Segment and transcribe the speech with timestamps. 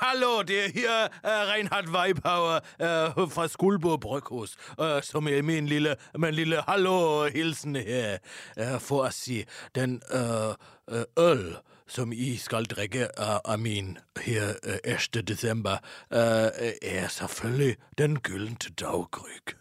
[0.00, 5.66] Hallo, det er her uh, Reinhard Weibauer uh, fra Skuldborg Bryghus, uh, som er min
[5.66, 8.18] lille, min lille hallo-hilsen her,
[8.56, 10.54] uh, for at sige, den uh,
[10.96, 11.56] uh, øl,
[11.88, 14.54] som I skal drikke uh, af min her
[14.84, 15.28] uh, 1.
[15.28, 15.76] december,
[16.10, 16.18] uh,
[16.82, 19.56] er selvfølgelig den gyldne daggryg.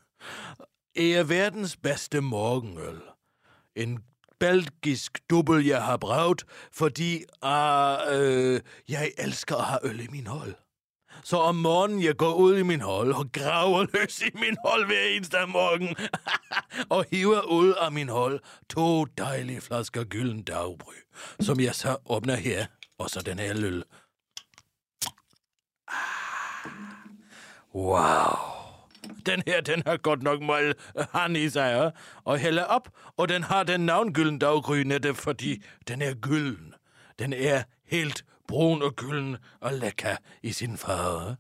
[0.96, 3.02] Er verdens bedste morgenøl.
[3.76, 4.04] En
[4.40, 10.28] belgisk dubbel, jeg har brugt, fordi uh, øh, jeg elsker at have øl i min
[10.28, 10.56] hold.
[11.24, 14.86] Så om morgenen, jeg går ud i min hold og graver løs i min hold
[14.86, 15.96] hver eneste morgen,
[16.96, 18.40] og hiver ud af min hold
[18.70, 20.94] to dejlige flasker gylden dagbry,
[21.40, 22.66] som jeg så åbner her,
[22.98, 23.84] og så den her øl.
[25.88, 26.26] Ah.
[27.76, 28.55] Wow.
[29.26, 31.90] Den her, den har godt nok meget øh, han i sig, ja?
[32.24, 36.74] og hælde op, og den har den navn gylden daggry netop, fordi den er gylden.
[37.20, 41.36] Den er helt brun og gylden og lækker i sin farve.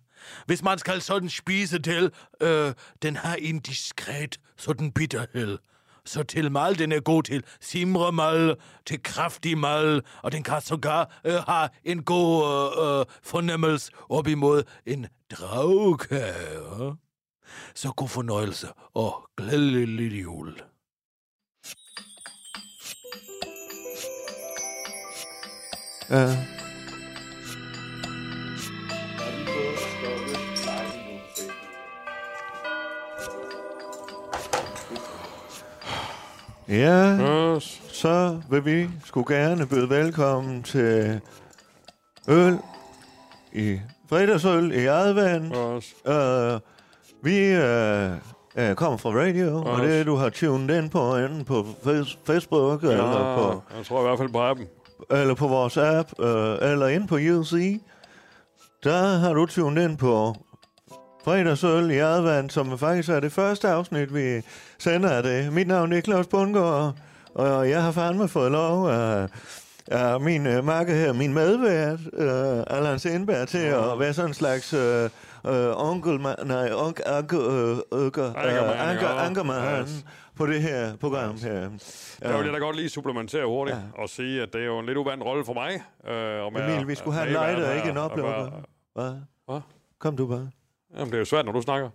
[0.46, 5.58] Hvis man skal sådan spise til, øh, den har en diskret sådan bitterhed.
[6.06, 11.22] Så til mal, den er god til simremal, til kraftig mal, og den kan sågar
[11.26, 16.96] øh, have en god øh, øh, fornemmelse op imod en dragkage.
[17.74, 20.62] Så god fornøjelse og glædelig jul.
[26.10, 26.46] Ja.
[36.70, 37.18] Ja,
[37.56, 37.82] Yes.
[37.92, 41.22] så vil vi skulle gerne byde velkommen til
[42.28, 42.58] øl
[43.54, 43.80] i
[44.10, 45.46] fredagsøl i advent.
[45.56, 45.96] Yes.
[46.06, 46.60] Uh,
[47.26, 48.12] vi uh,
[48.70, 52.84] uh, kommer fra radio, og det du har tunet ind på enten på face- Facebook
[52.84, 52.90] ja.
[52.90, 54.66] eller, på, Ja, jeg tror i hvert fald på appen.
[55.12, 56.26] eller på vores app, uh,
[56.72, 57.80] eller ind på UC.
[58.84, 60.36] Der har du tunet ind på
[61.26, 64.42] fredagsøl i advent, som faktisk er det første afsnit, vi
[64.80, 65.54] sender af det.
[65.54, 66.94] Mit navn er Claus Bundgaard,
[67.36, 69.28] og jeg har fandme fået lov af,
[69.88, 74.34] af min uh, makke her, min medvært, uh, Allan Sindberg, til at være sådan en
[74.34, 75.10] slags uh,
[75.50, 79.26] uh, onkel, nej, onk, anker, uh, øker, Ankerman, uh, anker, ja.
[79.26, 80.06] ankerman Yes.
[80.36, 81.70] på det her program her.
[82.22, 84.02] Der vil jeg da godt lige supplementere hurtigt ja.
[84.02, 85.72] og sige, at det er jo en lidt uvandt rolle for mig.
[86.08, 88.52] Øh, om Emil, vi skulle have en lighter, ikke en oplukker.
[88.94, 89.14] Hvad?
[89.46, 89.62] Hvad?
[90.00, 90.50] Kom du bare.
[90.94, 91.90] Jamen, det er jo svært, når du snakker.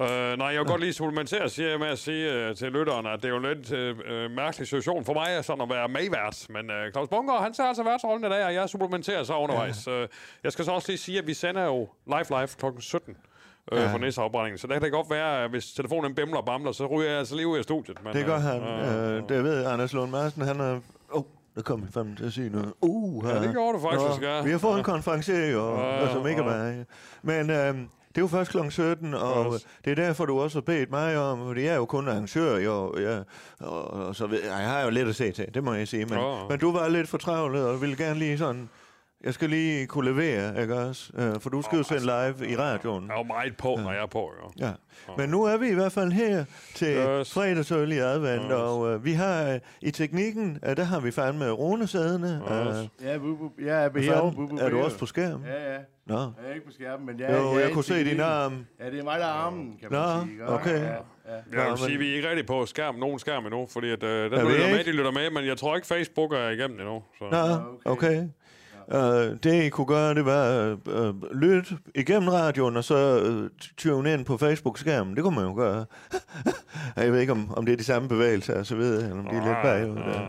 [0.00, 0.06] Uh,
[0.38, 3.24] nej, jeg vil godt lige supplementere siger med at sige uh, til lytteren, at det
[3.24, 6.46] er jo en lidt uh, mærkelig situation for mig sådan at være medvært.
[6.50, 9.86] Men uh, Claus Bunker, han tager altså værtsrollen i dag, og jeg supplementerer så undervejs.
[9.86, 10.02] Ja.
[10.02, 10.08] Uh,
[10.44, 12.80] jeg skal så også lige sige, at vi sender jo live live kl.
[12.80, 13.16] 17
[13.72, 13.92] øh, Ja.
[13.92, 14.58] for næsteafbrændingen.
[14.58, 17.18] Så der kan det godt være, at hvis telefonen bimler og bamler, så ryger jeg
[17.18, 18.04] altså lige ud af studiet.
[18.04, 18.62] Men, Det gør øh, han.
[18.62, 20.42] øh, Øh, det ved Anders Lund Madsen.
[20.42, 20.80] Han er...
[21.10, 21.22] Oh,
[21.54, 22.72] der kom jeg fandme til at sige noget.
[22.80, 24.42] Uh, Ja, det gjorde du faktisk, Nå, ja.
[24.42, 26.84] Vi har fået en konferencier, jo, Ja, og som ikke mig.
[27.22, 28.58] Men øhm, det er jo først kl.
[28.70, 29.66] 17, og Yes.
[29.84, 32.56] det er derfor, du også har bedt mig om, fordi jeg er jo kun arrangør,
[32.58, 33.18] jo, ja,
[33.66, 36.04] og, og så ved, jeg har jo lidt at se til, det må jeg sige.
[36.04, 36.48] Men, Ja.
[36.48, 38.68] men du var lidt for travlet, og ville gerne lige sådan...
[39.24, 41.12] Jeg skal lige kunne levere, ikke også?
[41.18, 43.04] Øh, for du skal jo sende live i radioen.
[43.06, 44.50] Jeg er jo meget på, når jeg er på, jo.
[44.66, 44.72] Ja,
[45.18, 46.44] men nu er vi i hvert fald her
[46.74, 46.88] til
[47.20, 47.32] yes.
[47.34, 48.52] Fredagsøl i advent, Yes.
[48.52, 52.42] og øh, vi har øh, i teknikken, øh, der har vi fandme runesædene.
[52.68, 52.78] Yes.
[53.02, 54.64] Øh, Ja, bu, bu, jeg er herovre.
[54.64, 55.42] er du også på skærm?
[55.44, 55.78] Ja, ja.
[56.06, 56.14] Nå.
[56.18, 58.66] Jeg er ikke på skærmen, men jeg, Jo, jeg, jeg kunne se din arm.
[58.80, 60.32] Ja, det er mig, der er armen, kan man Nå, sige.
[60.32, 60.48] ikke?
[60.48, 60.80] okay.
[60.80, 61.62] Ja, ja.
[61.62, 64.30] Jeg vil sige, vi er ikke rigtig på skærm, nogen skærm endnu, fordi at, øh,
[64.30, 67.02] den Er lytter med, de lytter med, men jeg tror ikke, Facebook er igennem endnu.
[67.18, 67.24] Så.
[67.30, 67.38] Nå,
[67.92, 68.08] okay.
[68.08, 68.28] okay.
[68.88, 73.48] Uh, det I kunne gøre, det var uh, uh, lytte igennem radioen, og så uh,
[73.76, 75.14] tune ind på Facebook-skærmen.
[75.16, 75.84] Det kunne man jo gøre.
[76.96, 79.24] jeg ved ikke, om, om det er de samme bevægelser, og så videre, eller om
[79.24, 79.96] de er lidt bagud.
[79.96, 80.20] Ja.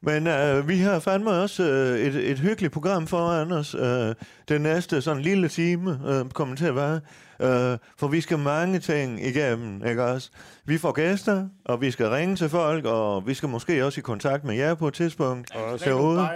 [0.00, 3.74] Men øh, vi har fandme også øh, et, et hyggeligt program foran os.
[3.74, 4.14] Øh,
[4.48, 7.00] den næste sådan lille time øh, kommer til at være.
[7.40, 10.30] Øh, for vi skal mange ting igennem, ikke også?
[10.64, 14.02] Vi får gæster, og vi skal ringe til folk, og vi skal måske også i
[14.02, 16.28] kontakt med jer på et tidspunkt Og så- derude.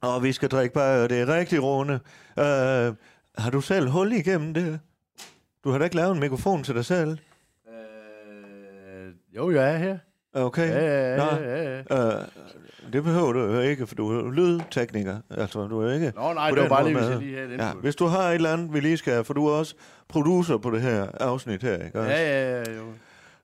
[0.00, 2.00] Og vi skal drikke bare, det er rigtig Rune.
[2.38, 2.94] Øh,
[3.38, 4.80] har du selv hul igennem det?
[5.64, 7.18] Du har da ikke lavet en mikrofon til dig selv?
[7.68, 9.98] Øh, jo, jeg er her.
[10.34, 10.68] Okay.
[10.68, 12.18] Ja, ja, ja, ja, ja.
[12.18, 12.24] Øh,
[12.92, 15.16] det behøver du jo ikke, for du er lydtekniker.
[15.30, 16.12] Altså, du er ikke...
[16.16, 17.66] Nå, nej, det var bare lige, hvis jeg lige havde.
[17.66, 19.74] Ja, hvis du har et eller andet, vi lige skal, for du er også
[20.08, 21.98] producer på det her afsnit her, ikke?
[21.98, 22.82] ja, ja, ja, jo.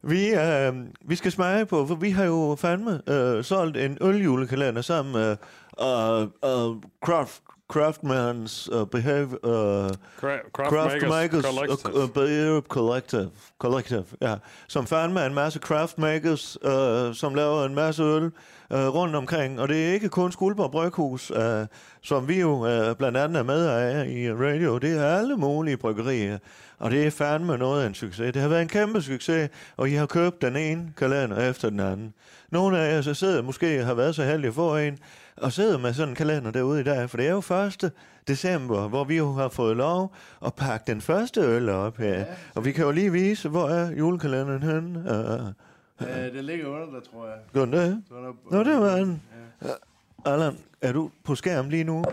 [0.03, 0.75] Vi, øh,
[1.09, 5.37] vi skal smage på, for vi har jo fandme øh, solgt en øljulekalender sammen med
[5.81, 7.43] øh, øh, Craft
[7.73, 9.29] Craftsman's uh, Behave...
[9.45, 9.91] Uh,
[10.21, 12.03] Cra- Craft Craft Makers Collective.
[12.03, 14.35] uh, Behave Collective, Collective, ja.
[14.69, 18.31] Som fandme er en masse craft makers, uh, som laver en masse øl uh,
[18.71, 19.61] rundt omkring.
[19.61, 21.37] Og det er ikke kun Skuldborg Bryghus, uh,
[22.03, 24.79] som vi jo uh, blandt andet er med af i radio.
[24.79, 26.39] Det er alle mulige bryggerier.
[26.79, 28.33] Og det er fandme noget af en succes.
[28.33, 31.81] Det har været en kæmpe succes, og I har købt den ene kalender efter den
[31.81, 32.15] anden.
[32.51, 34.99] Nogle af jer så sidder måske har været så heldige at få en,
[35.37, 37.39] og sidder med sådan en kalender derude i dag, for det er jo
[37.85, 37.93] 1.
[38.29, 40.13] december, hvor vi jo har fået lov
[40.47, 42.19] at pakke den første øl op her.
[42.19, 44.99] Ja, og vi kan jo lige vise, hvor er julekalenderen henne.
[44.99, 45.49] Uh,
[46.01, 47.37] Øh, det ligger under der, tror jeg.
[47.53, 48.03] gør den det?
[48.11, 49.23] Er Nå, det var den.
[49.65, 50.33] Ja.
[50.33, 52.05] Allan, er du på skærm lige nu?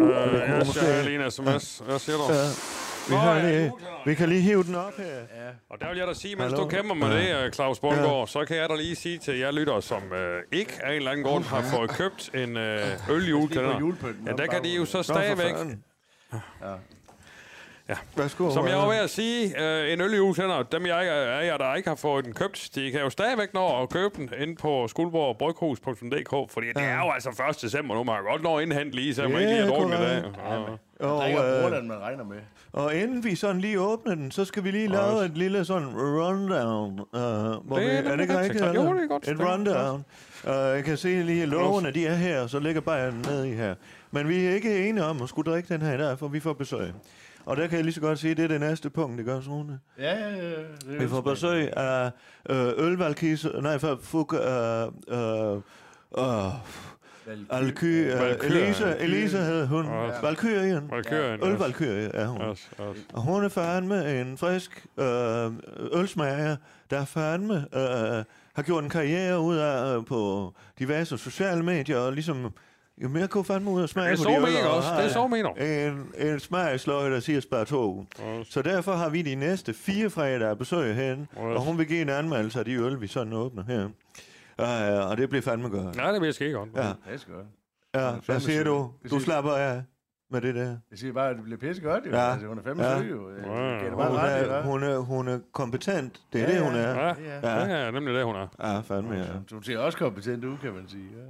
[0.00, 1.82] Øh, jeg lige en sms.
[1.86, 2.22] Hvad siger du?
[2.32, 2.44] Ja.
[3.08, 4.02] Vi, har ja, lige, julekalender.
[4.06, 5.04] vi kan lige hive den op her.
[5.04, 5.50] Ja.
[5.70, 6.62] Og der vil jeg da sige, mens Hallo?
[6.64, 9.50] du kæmper med det, øh, Claus Bundgaard, så kan jeg da lige sige til jer
[9.50, 12.78] lyttere, som øh, ikke af en eller anden grund har fået købt en øh,
[13.10, 13.78] øljulekalender.
[13.78, 14.26] julepynten.
[14.26, 15.54] Ja, der kan de jo så stadigvæk.
[16.32, 16.38] Ja.
[17.88, 17.94] Ja.
[18.16, 18.50] Værsgo.
[18.50, 21.88] som jeg var ved at sige, øh, en øljulekalender, dem jeg, er jeg, der ikke
[21.88, 26.52] har fået den købt, de kan jo stadigvæk nå at købe den inde på skuldborgbryghus.dk,
[26.52, 27.62] fordi det er jo altså 1.
[27.62, 29.98] december nu, man kan godt nå at indhente lige, så man Ja, ikke lige drukket
[29.98, 30.22] i dag.
[30.48, 30.58] Ja.
[31.02, 32.36] Og, Der er øh, ikke den, man regner med.
[32.72, 35.88] Og inden vi sådan lige åbner den, så skal vi lige lave et lille sådan
[35.96, 37.00] rundown.
[37.00, 38.64] Uh, hvor Det vi, er det ikke rigtigt?
[38.64, 40.04] jo, det er godt, Et rundown.
[40.44, 43.52] Uh, jeg kan se lige, at lovene de er her, så ligger bare ned i
[43.52, 43.74] her.
[44.10, 46.40] Men vi er ikke enige om at skulle drikke den her i dag, for vi
[46.40, 46.92] får besøg.
[47.46, 49.26] Og der kan jeg lige så godt sige, at det er det næste punkt, det
[49.26, 49.78] gør Rune.
[49.98, 50.50] Ja, ja, ja.
[50.92, 52.10] Det Vi får besøg af
[52.50, 55.56] øh, ølvalkis, nej, fuk, øh, øh,
[56.18, 56.52] øh,
[57.50, 58.44] Valkyrie.
[58.44, 59.84] Elisa, Elisa hed hun.
[59.86, 60.20] Ja.
[60.22, 60.90] Valkyrien.
[60.90, 61.40] Valkyrien.
[61.44, 62.40] Ølvalkyrie er hun.
[62.50, 63.06] Yes, yes.
[63.12, 65.52] Og hun er fandme en frisk øh,
[66.00, 66.56] ølsmager,
[66.90, 68.24] der fandme øh,
[68.54, 72.52] har gjort en karriere ud af øh, på diverse sociale medier, og ligesom
[73.02, 74.88] jo mere kunne fandme ud af smage Det er på så de øl, og også.
[74.96, 75.50] Det er så mener.
[75.50, 78.06] En, en smagsløg, der siger spar to.
[78.38, 78.46] Yes.
[78.50, 81.28] Så derfor har vi de næste fire fredage besøg hen, Yes.
[81.38, 83.88] og hun vil give en anmeldelse af de øl, vi sådan åbner her.
[84.58, 85.96] Uh, og det bliver fandme godt.
[85.96, 86.68] Nej, det jeg ske godt.
[86.76, 87.46] Ja, Det er sgu godt.
[87.94, 88.10] ja.
[88.26, 88.90] Hvad siger du?
[89.10, 89.82] Du slapper af
[90.30, 90.76] med det der.
[90.90, 92.10] Jeg siger bare, at det bliver pisse godt, jo.
[92.10, 92.32] Ja.
[92.32, 92.98] Altså, hun er fandme Ja.
[92.98, 93.30] sød, jo.
[93.30, 93.36] Ja,
[93.84, 93.90] ja.
[93.90, 94.62] Hun ret, er, ja.
[94.62, 96.20] hun, er, hun er kompetent.
[96.32, 96.80] Det er Ja, det, hun ja.
[96.80, 96.94] er.
[96.94, 97.14] Ja,
[97.58, 97.64] Ja.
[97.64, 98.46] det er nemlig det, hun er.
[98.60, 99.24] Ja, fandme, ja.
[99.52, 101.08] Hun ser også kompetent ud, kan man sige.
[101.16, 101.22] Ja.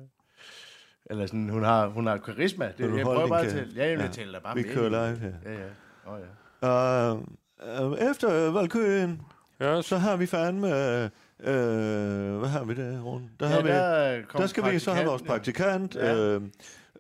[1.11, 2.67] Eller sådan, hun har, hun har karisma.
[2.79, 3.73] Det, du jeg prøver bare tælle.
[3.77, 4.11] Ja, jeg vil Ja.
[4.11, 5.17] tælle dig bare Vi med kører ind.
[5.19, 5.53] live her.
[5.53, 5.69] Ja, ja.
[6.13, 6.21] Åh,
[6.63, 6.69] ja.
[6.69, 9.23] Og, øh, efter Valkyrien,
[9.61, 10.69] Ja, så har vi fandme...
[11.03, 11.11] Øh,
[11.45, 13.27] øh, hvad har vi der rundt?
[13.41, 16.15] Der, har vi, der, der skal vi så have vores praktikant, Ja.
[16.15, 16.43] øh,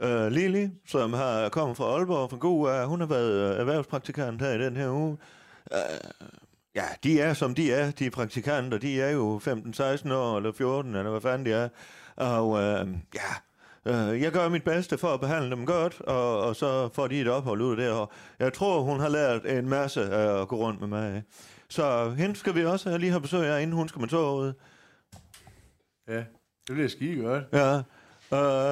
[0.00, 2.86] øh, Lili, som har kommet fra Aalborg fra God.
[2.86, 5.16] Hun har været øh, erhvervspraktikant her i den her uge.
[5.72, 5.78] Øh,
[6.74, 8.78] ja, de er som de er, de praktikanter.
[8.78, 11.68] De er jo 15-16 år, eller 14, eller hvad fanden de er.
[12.16, 13.32] Og øh, ja,
[14.12, 17.20] øh, jeg gør mit bedste for at behandle dem godt, og, og så får de
[17.20, 17.90] et ophold ud af det.
[17.90, 21.22] Og jeg tror, hun har lært en masse af at gå rundt med mig.
[21.72, 24.54] Så hende skal vi også lige have besøg af, inden hun skal med toget.
[26.08, 26.16] Ja,
[26.66, 27.44] det bliver skide godt.
[27.52, 27.76] Ja,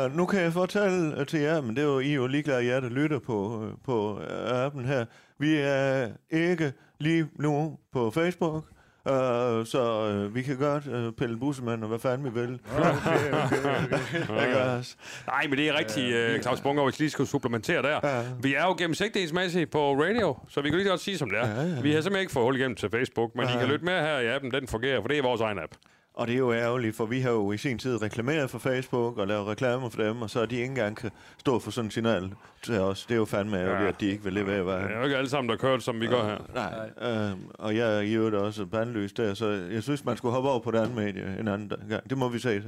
[0.07, 2.67] uh, nu kan jeg fortælle til jer, men det er jo, I er jo ligeglade,
[2.67, 5.05] jer der lytter på, øh, på øh, appen her.
[5.39, 8.65] Vi er ikke lige nu på Facebook,
[9.11, 12.61] uh, så uh, vi kan godt uh, pille bussemand og hvad fanden vi vil.
[12.77, 14.47] Okay, okay, okay.
[14.47, 14.97] Ikke også?
[15.27, 18.01] Nej, men det er rigtigt, øh, Claus Bunker, hvis lige skulle supplementere der.
[18.17, 18.23] Ja.
[18.43, 21.47] Vi er jo gennemsigtighedsmæssige på radio, så vi kan lige godt sige, som det er.
[21.49, 21.81] Ja, ja.
[21.81, 23.57] Vi har simpelthen ikke fået hul igennem til Facebook, men Ja.
[23.57, 25.73] I kan lytte med her i appen, den fungerer, for det er vores egen app.
[26.15, 29.19] Og det er jo ærgerligt, for vi har jo i sin tid reklameret for Facebook
[29.19, 31.91] og lavet reklamer for dem, og så de ikke engang kan stå for sådan en
[31.91, 32.31] signal
[32.63, 33.07] til os.
[33.07, 33.89] Det er jo fandme ærgerligt, Ja.
[33.89, 34.85] at de ikke vil levere vejen.
[34.85, 36.39] Det er jo ikke alle sammen, der kører, som vi gør her.
[36.55, 40.33] Nej, øh, og jeg er i øvrigt også bandløs der, så jeg synes, man skulle
[40.35, 42.11] hoppe over på det andet medie en anden gang.
[42.11, 42.63] Det må vi se.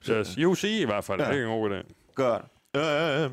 [0.00, 0.38] Så, Yes.
[0.38, 1.28] UC i hvert fald, Ja.
[1.32, 1.82] det er en god idé.
[2.14, 2.42] Godt.
[2.76, 3.30] Øh, øh,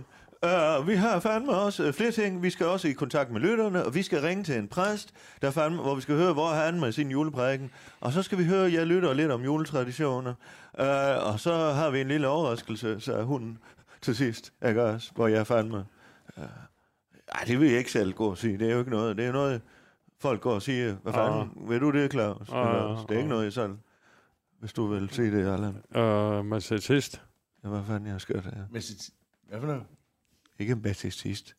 [0.87, 2.43] vi har fandme også øh, flere ting.
[2.43, 5.51] Vi skal også i kontakt med lytterne, og vi skal ringe til en præst, der
[5.51, 7.71] fandme, hvor vi skal høre, hvor han med sin juleprædiken.
[7.99, 10.33] Og så skal vi høre, jeg lytter lidt om juletraditioner.
[10.79, 13.57] Øh, og så har vi en lille overraskelse, så hun
[14.01, 15.11] til sidst, ikke også?
[15.15, 15.85] Hvor jeg fandme...
[16.37, 16.43] Øh,
[17.27, 18.57] ej, det vil jeg ikke selv gå og sige.
[18.57, 19.17] Det er jo ikke noget.
[19.17, 19.61] Det er noget,
[20.19, 20.95] folk går og siger.
[21.03, 21.69] Hvad fanden?
[21.69, 22.49] Ved du det, Claus?
[22.51, 23.03] Ah, Ikke også?
[23.03, 23.29] Det er ikke ah.
[23.29, 23.77] noget, jeg selv...
[24.59, 25.75] Hvis du vil se det, Allan.
[25.95, 27.21] Uh, Mercedes.
[27.63, 28.79] Ja, hvad fanden jeg skal det her?
[28.79, 29.09] Sit...
[29.49, 29.83] Hvad for noget?
[30.59, 31.55] Ikke med til sidst.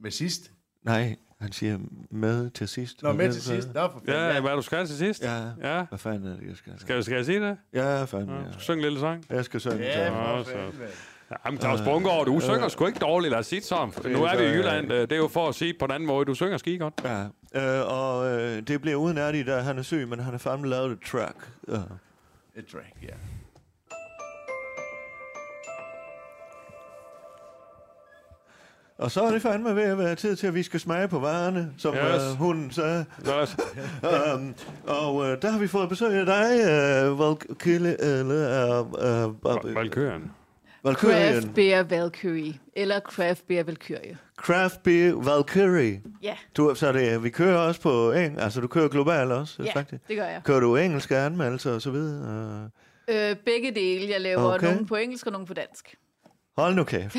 [0.00, 0.52] Med sidst?
[0.82, 1.78] Nej, han siger
[2.10, 3.02] med til sidst.
[3.02, 3.60] Nå, med til hvad?
[3.62, 3.74] sidst.
[3.74, 4.14] Nå, for fanden.
[4.34, 5.22] Ja, hvad er du skal til sidst?
[5.22, 5.44] Ja.
[5.62, 5.84] Ja.
[5.84, 6.72] Hvad fanden er det, jeg skal?
[6.78, 7.56] Skal, skal jeg sige det?
[7.72, 8.34] Ja, fanden, Ja.
[8.36, 8.42] ja.
[8.42, 9.24] Skal du synge en lille sang?
[9.30, 9.76] Jeg skal synge.
[9.76, 10.50] Ja, så.
[10.50, 10.84] Ja, for.
[11.46, 13.92] Jamen, Claus Bunker, du synger sgu ikke dårligt, lad os sige det sådan.
[14.12, 16.06] Nu er vi i Jylland, øh, det er jo for at sige på en anden
[16.06, 16.24] måde.
[16.24, 16.94] Du synger skide godt.
[17.04, 17.22] Ja,
[17.80, 20.68] øh, og øh, det bliver uden ærligt, da han er syg, men han har fandme
[20.68, 21.36] lavet et track.
[21.68, 21.74] Ja.
[22.56, 23.14] Et track, ja.
[28.98, 31.18] Og så er det fandme ved at være tid til, at vi skal smage på
[31.18, 32.22] varerne, som Yes.
[32.32, 33.04] uh, hunden sagde.
[33.42, 33.56] Yes.
[34.34, 34.54] um,
[34.98, 36.60] og uh, der har vi fået besøg af dig,
[37.10, 40.30] uh, Valkyrie, eller uh, uh, Valkyren.
[40.84, 41.34] Valkyrien.
[41.40, 42.54] Craft Beer Valkyrie.
[42.76, 44.16] Eller Craft Beer Valkyrie.
[44.36, 46.02] Craft Beer Valkyrie.
[46.22, 49.72] Ja, Du, så det, vi kører også på engelsk, altså du kører globalt også, ja
[49.74, 50.08] faktisk.
[50.08, 50.40] det gør jeg.
[50.44, 52.62] Kører du engelske anmeldelser og så videre?
[52.64, 52.70] Uh,
[53.08, 54.12] Øh, begge dele.
[54.12, 54.66] Jeg laver okay.
[54.66, 55.94] nogle på engelsk og nogle på dansk.
[56.58, 57.16] Hold nu kæft.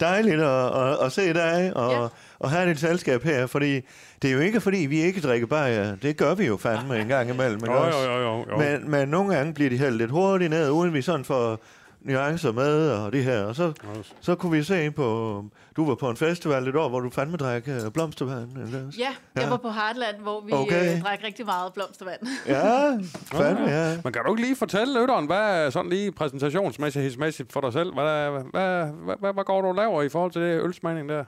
[0.00, 2.06] Dejligt at, at, at se dig og, Ja.
[2.38, 3.80] og have dit selskab her, fordi
[4.22, 5.96] det er jo ikke fordi, vi ikke drikker bajer.
[5.96, 7.58] Det gør vi jo fandme en gang imellem.
[7.58, 7.98] ikke Jo, også?
[7.98, 8.44] jo, jo, jo.
[8.50, 8.56] jo.
[8.58, 11.58] Men, men nogle gange bliver de hældt lidt hurtigt ned, uden vi sådan får
[12.00, 13.42] nuancer med og det her.
[13.42, 14.12] Og så, Yes.
[14.20, 15.44] så kunne vi se på...
[15.76, 18.52] Du var på en festival et år, hvor du fandme drak øh, blomstervand.
[18.56, 18.98] eller også?
[18.98, 19.48] Ja, jeg Ja.
[19.48, 20.62] var på Heartland, hvor vi Okay.
[20.76, 20.96] okay.
[20.96, 22.20] øh, drak rigtig meget blomstervand.
[22.46, 22.98] Ja,
[23.42, 23.98] fandme, ja.
[24.04, 27.94] Men kan du ikke lige fortælle lytteren, hvad er sådan lige præsentationsmæssigt for dig selv?
[27.94, 31.24] Hvad, hvad, hvad, hvad, hvad går du og laver i forhold til det ølsmagning der?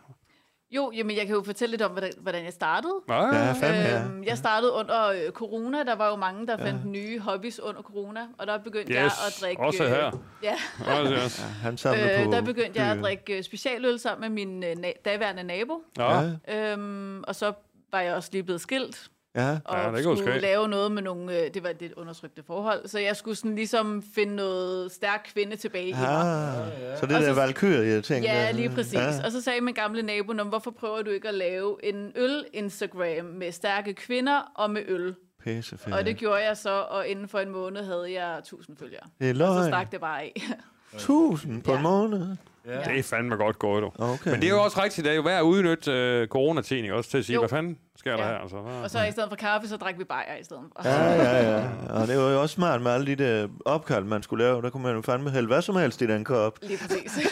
[0.71, 2.95] Jo, jamen jeg kan jo fortælle lidt om, hvordan, hvordan jeg startede.
[3.09, 4.05] Ja, Ja, fandme, ja.
[4.05, 5.85] Øhm, jeg startede under øh, corona.
[5.85, 8.21] Der var jo mange, der fandt nye hobbies under corona.
[8.39, 9.63] Og der begyndte Yes, jeg at drikke...
[9.63, 10.11] også her.
[10.43, 10.55] Ja,
[11.01, 11.47] Også, yes.
[11.63, 15.03] Han samler øh, der begyndte jeg at drikke øh, specialøl sammen med min øh, na-
[15.05, 15.83] daværende nabo.
[15.99, 16.21] Ja.
[16.49, 17.53] Ja, Øhm, og så
[17.93, 19.09] var jeg også lige blevet skilt.
[19.37, 19.59] Ja.
[19.65, 20.39] Og Ja, ja, det skulle ske.
[20.41, 21.39] lave noget med nogle...
[21.41, 22.89] Øh, det var et lidt undertrykte forhold.
[22.89, 26.09] Så jeg skulle sådan ligesom finde noget stærk kvinde tilbage i mig.
[26.09, 26.55] Ah,
[27.01, 28.25] så det Og der så- Valkyrie-ting.
[28.25, 28.95] Ja, lige præcis.
[28.95, 29.25] Ja.
[29.25, 32.13] Og så sagde min gamle nabo, "Nå, men hvorfor prøver du ikke at lave en
[32.17, 35.15] øl-Instagram med stærke kvinder og med øl?
[35.45, 35.95] Pisse fedt.
[35.95, 39.01] Og det gjorde jeg så, og inden for en måned havde jeg 1000 følgere.
[39.21, 39.71] Det er Og så løgn.
[39.73, 40.43] stak det bare af.
[40.99, 41.83] Tusind på en Ja.
[41.83, 42.37] måned.
[42.67, 42.81] Ja.
[42.93, 43.91] Det er fandme godt gået, du.
[43.99, 44.31] Okay.
[44.31, 47.11] Men det er jo også rigtigt, det er jo værd at udnytte øh, coronatiden, også
[47.11, 47.41] til at sige, Jo.
[47.41, 48.29] hvad fanden sker der Ja.
[48.31, 48.39] her?
[48.39, 48.73] Altså, hvad?
[48.83, 50.89] Og så i stedet for kaffe, så drak vi bajer i stedet for.
[50.89, 51.63] Ja, ja, ja.
[51.91, 54.63] Og det var jo også smart med alle de der opkald, man skulle lave.
[54.63, 56.59] Der kunne man jo fandme hælde hvad som helst i den kop.
[56.63, 57.19] Lige præcis.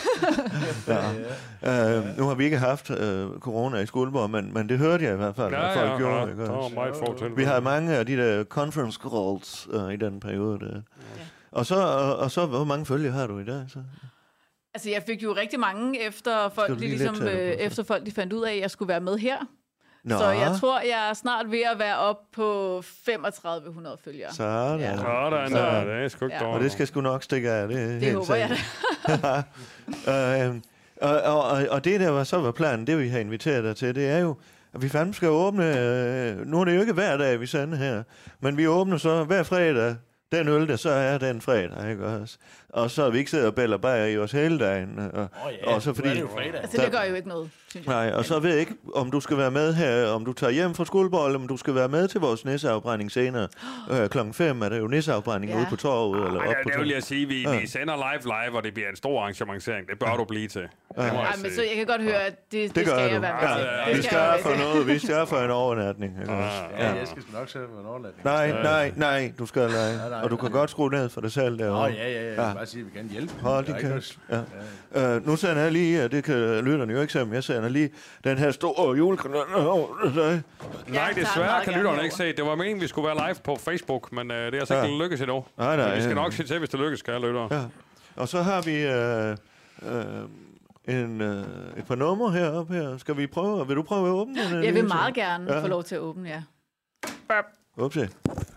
[0.88, 1.98] Ja.
[1.98, 2.96] Uh, nu har vi ikke haft uh,
[3.40, 5.96] corona i Skuldborg, men, men det hørte jeg i hvert fald, Ja, at folk ja,
[5.98, 6.20] gjorde.
[6.20, 7.36] ja, der var meget få til.
[7.36, 10.58] Vi har mange af de der conference calls uh, i den periode.
[10.60, 10.80] Der.
[11.52, 13.64] Og, så, og, og så, hvor mange følgere har du i dag?
[13.68, 13.78] Så?
[14.75, 17.59] Altså, jeg fik jo rigtig mange, efter folk, de, lige ligesom, lidt øh, så?
[17.59, 19.37] efter folk de fandt ud af, at jeg skulle være med her.
[20.05, 24.33] Nå, Så jeg tror, jeg er snart ved at være op på 3500 følgere.
[24.33, 24.81] Sådan.
[24.81, 24.97] Ja.
[24.97, 26.47] Sådan Så- der, det er sgu ikke Ja.
[26.47, 27.69] Og det skal sgu nok stikke af.
[27.69, 28.49] Det, Det helt håber jeg
[29.07, 29.45] sikkert.
[30.49, 30.55] øh,
[31.00, 33.76] og, og, og, og det der var så var planen, det vi har inviteret dig
[33.76, 34.37] til, det er jo,
[34.75, 37.79] at vi fandme skal åbne, øh, nu er det jo ikke hver dag, vi sender
[37.79, 38.02] her,
[38.41, 39.97] men vi åbner så hver fredag,
[40.32, 42.36] den øl, der så er den fredag, ikke også?
[42.68, 44.98] Og så har vi ikke siddet og bæller bajer i os hele dagen.
[44.98, 46.54] Og, Åh ja, og så fordi, er det jo fredag.
[46.62, 47.50] Altså, det gør jo ikke noget.
[47.87, 50.50] Nej, og så ved jeg ikke, om du skal være med her, om du tager
[50.50, 53.49] hjem fra eller om du skal være med til vores nisseafbrænding senere.
[53.93, 55.59] Øh, klokken 5 er der jo nisseafbrænding Ja.
[55.59, 57.61] ude på torvet, eller Ej, op det, på det vil jeg sige, vi, Ja.
[57.61, 59.88] vi sender live live, og det bliver en stor arrangementsering.
[59.88, 60.61] Det bør du blive til.
[60.97, 63.02] Jeg Ej, men så jeg kan godt høre, at det, det, Det skal du.
[63.12, 63.64] jeg være med Ja, til.
[63.64, 63.88] ja, ja.
[63.88, 66.12] Det Vi skal jeg for noget, vi skal for en overnatning.
[66.21, 66.62] Ikke også?
[66.75, 68.25] Ah, Ja, jeg skal nok sætte mig en overnatning.
[68.25, 69.62] Nej, nej, nej, du skal.
[69.71, 70.59] Nej, nej, Og du kan nej.
[70.59, 71.85] godt skrue ned for dig selv Åh, derovre.
[71.85, 72.26] ja, ja, ja.
[72.29, 72.55] Jeg Ja.
[72.55, 73.33] bare sige, at vi kan hjælpe.
[73.41, 74.19] Hold er kæft.
[74.29, 74.47] noget-
[74.95, 75.14] Ja.
[75.17, 77.90] Øh, nu sender jeg lige, det kan lytterne jo ikke se, men jeg sender lige
[78.25, 80.38] den her store julekalender.
[80.88, 82.33] Nej, desværre kan lytterne ikke se.
[82.33, 84.83] Det var meningen, vi skulle være live på Facebook, men øh, det er altså Ja.
[84.85, 85.45] ikke lykkes endnu.
[85.59, 85.88] Nej, nej.
[85.88, 87.49] Men vi skal nok se til, hvis det lykkes, kære lyttere.
[87.50, 87.62] Ja.
[88.16, 89.37] Og så har vi øh,
[90.88, 91.45] øh, en, øh,
[91.78, 92.97] et par numre heroppe her.
[92.99, 93.66] Skal vi prøve?
[93.66, 94.64] Vil du prøve at åbne den?
[94.64, 95.62] Jeg vil meget gerne Ja.
[95.62, 96.42] få lov til at åbne, ja.
[97.76, 98.00] Upsi.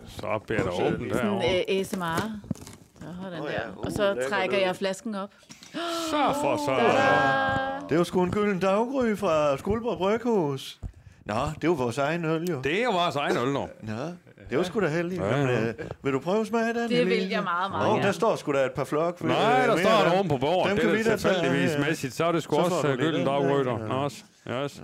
[0.08, 1.64] Så bliver der åbent Sådan herovre.
[1.68, 2.30] øh, ASMR.
[3.22, 3.50] Sådan der.
[3.50, 3.58] ja.
[3.76, 5.30] Og Uh, så lækkert trækker jeg flasken op.
[6.10, 6.76] Så for så.
[7.88, 10.80] Det var sgu en gylden daggry fra Skuldborg Bryghus.
[11.24, 12.60] Nå, det var vores egen øl jo.
[12.60, 13.68] Det er jo vores egen øl nu.
[13.82, 13.92] Nå,
[14.50, 15.20] det var sgu da heldigt.
[15.22, 15.60] Ja, ja.
[15.68, 16.90] øh, vil du prøve at smage den?
[16.90, 18.06] Det vil jeg meget, meget Åh, gerne.
[18.06, 19.20] der står sgu da et par flok.
[19.24, 20.70] Nej, der står der oven på bordet.
[20.70, 21.84] Dem Det kan er vi da da tage tilfældigvis her.
[21.84, 22.14] mæssigt.
[22.14, 23.78] Så er det sgu Så også øh, gylden dagrøder.
[23.88, 23.94] ja.
[23.94, 24.22] Også.
[24.50, 24.82] Yes.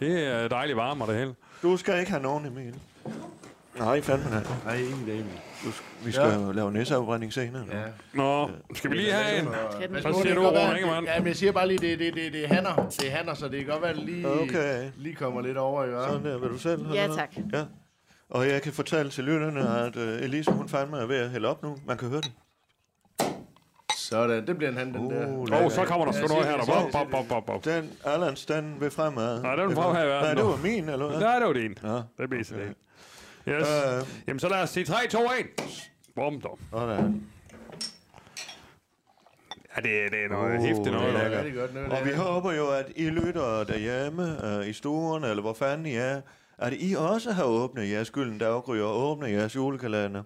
[0.00, 1.34] Det er dejligt varme og det hele.
[1.62, 2.74] Du skal ikke have nogen, Emil.
[3.78, 4.42] Nej, fandme nej.
[4.64, 5.22] Nej, ingen idé.
[6.04, 6.34] Vi skal Ja.
[6.46, 7.64] jo lave næseafbrænding senere.
[7.72, 7.82] Ja.
[8.14, 9.44] Nå, skal vi lige have en?
[9.44, 9.52] Den
[9.90, 11.06] Hvad ikke- siger du, Rune Ingemann?
[11.06, 12.88] Ja, men jeg siger bare lige, det, det, det, det er hanner.
[13.00, 14.90] Det er hanner, så det kan godt være, at lige, Okay.
[14.96, 15.96] lige kommer lidt over, ikke?
[16.08, 17.30] Sådan der, vil du selv Ja, tak.
[17.52, 17.64] Ja.
[18.30, 21.48] Og jeg kan fortælle til lytterne, at uh, Elise, hun fandme er ved at hælde
[21.48, 21.76] op nu.
[21.86, 22.32] Man kan høre det.
[23.96, 25.58] Sådan, det bliver en han, den Uh, der.
[25.58, 26.56] Åh, oh, så kommer der sgu noget her.
[26.56, 26.64] Der.
[26.66, 27.64] Bop, bop, bop, bop, bop.
[27.64, 29.42] Den, Allans, den vil fremad.
[29.42, 31.20] Nej, den vil fremad Nej, det var min, eller hvad?
[31.20, 31.74] Nej, det var din.
[31.82, 32.74] Nå, Det bliver så det.
[33.48, 33.68] Yes.
[33.68, 34.06] Øh.
[34.26, 35.28] Jamen, så lad os sige 3, 2, 1.
[36.14, 36.58] Bum, dum.
[36.72, 37.22] sådan.
[39.76, 41.14] Ja, det, er- det er noget Uh, hæftigt noget.
[41.14, 41.74] det er rigtig godt.
[41.74, 45.86] Noget, Og vi håber jo, at I lytter derhjemme, uh, i stuen, eller hvor fanden
[45.86, 46.20] I er,
[46.58, 50.22] at I også har åbnet jeres gylden daggry og åbnet jeres julekalender.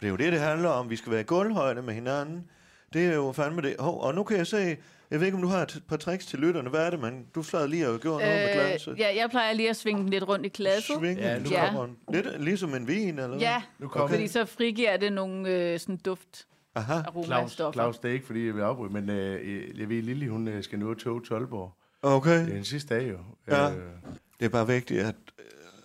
[0.00, 0.90] Det er jo det, det handler om.
[0.90, 2.44] Vi skal være i gulvhøjde med hinanden.
[2.92, 3.76] Det er jo fandme det.
[3.78, 4.76] Hov, og nu kan jeg se,
[5.10, 6.70] Jeg ved ikke, om du har et par tricks til lytterne.
[6.70, 7.26] Hvad er det, man...
[7.34, 8.92] Du sad lige og gjorde noget med glasset.
[8.92, 10.96] Øh, ja, jeg plejer lige at svinge den lidt rundt i glasset.
[10.98, 11.66] Svinge Ja, nu Ja.
[11.66, 11.96] kommer den.
[12.12, 13.38] Lidt ligesom en vin, eller hvad?
[13.38, 16.94] Ja, Nu kommer fordi så frigiver det nogle øh, sådan duft Aha.
[17.24, 17.52] Claus.
[17.72, 20.62] Claus, det er ikke, fordi jeg vil afbryde, men øh, jeg ved, Lille, hun øh,
[20.64, 21.72] skal nå tog til Aalborg.
[22.02, 22.40] Okay.
[22.40, 23.18] Det er den sidste dag jo.
[23.48, 23.70] Ja.
[23.70, 23.76] Øh,
[24.40, 25.37] Det er bare vigtigt, at øh,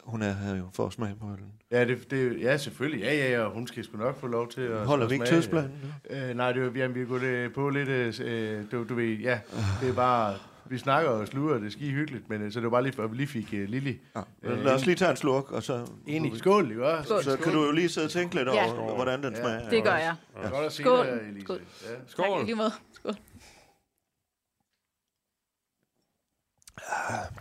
[0.06, 1.52] hun er her jo for at smage på øllen.
[1.72, 3.02] ja, det, det, ja, selvfølgelig.
[3.04, 5.42] Ja, ja, ja, hun skal sgu nok få lov til at Holder vi ikke smage.
[5.42, 5.94] tidsplanen?
[6.10, 9.40] Øh, nej, det er, jamen, vi gået øh, på lidt, øh, du, du ved, ja,
[9.82, 12.64] det er bare, vi snakker og sluger, det er skide hyggeligt, men øh, så det
[12.64, 14.00] var bare lige for, at vi lige fik uh, Lili.
[14.16, 14.22] Ja.
[14.44, 15.88] Øh, Lad os lige tage en slurk, og så...
[16.08, 16.38] Enig.
[16.38, 17.08] Skål, ikke også?
[17.10, 17.24] Skål.
[17.24, 18.74] Så kan du jo lige sidde og tænke lidt Ja.
[18.80, 19.40] over, hvordan den Ja.
[19.42, 19.70] smager.
[19.70, 20.16] Det gør jeg.
[20.44, 20.50] Ja.
[20.50, 21.06] Godt at se Skål.
[21.06, 21.46] dig, Elise.
[21.46, 21.62] Skål.
[21.84, 21.90] Ja.
[21.96, 22.42] Tak, Skål.
[22.42, 22.72] i lige måde.
[22.94, 23.14] Skål.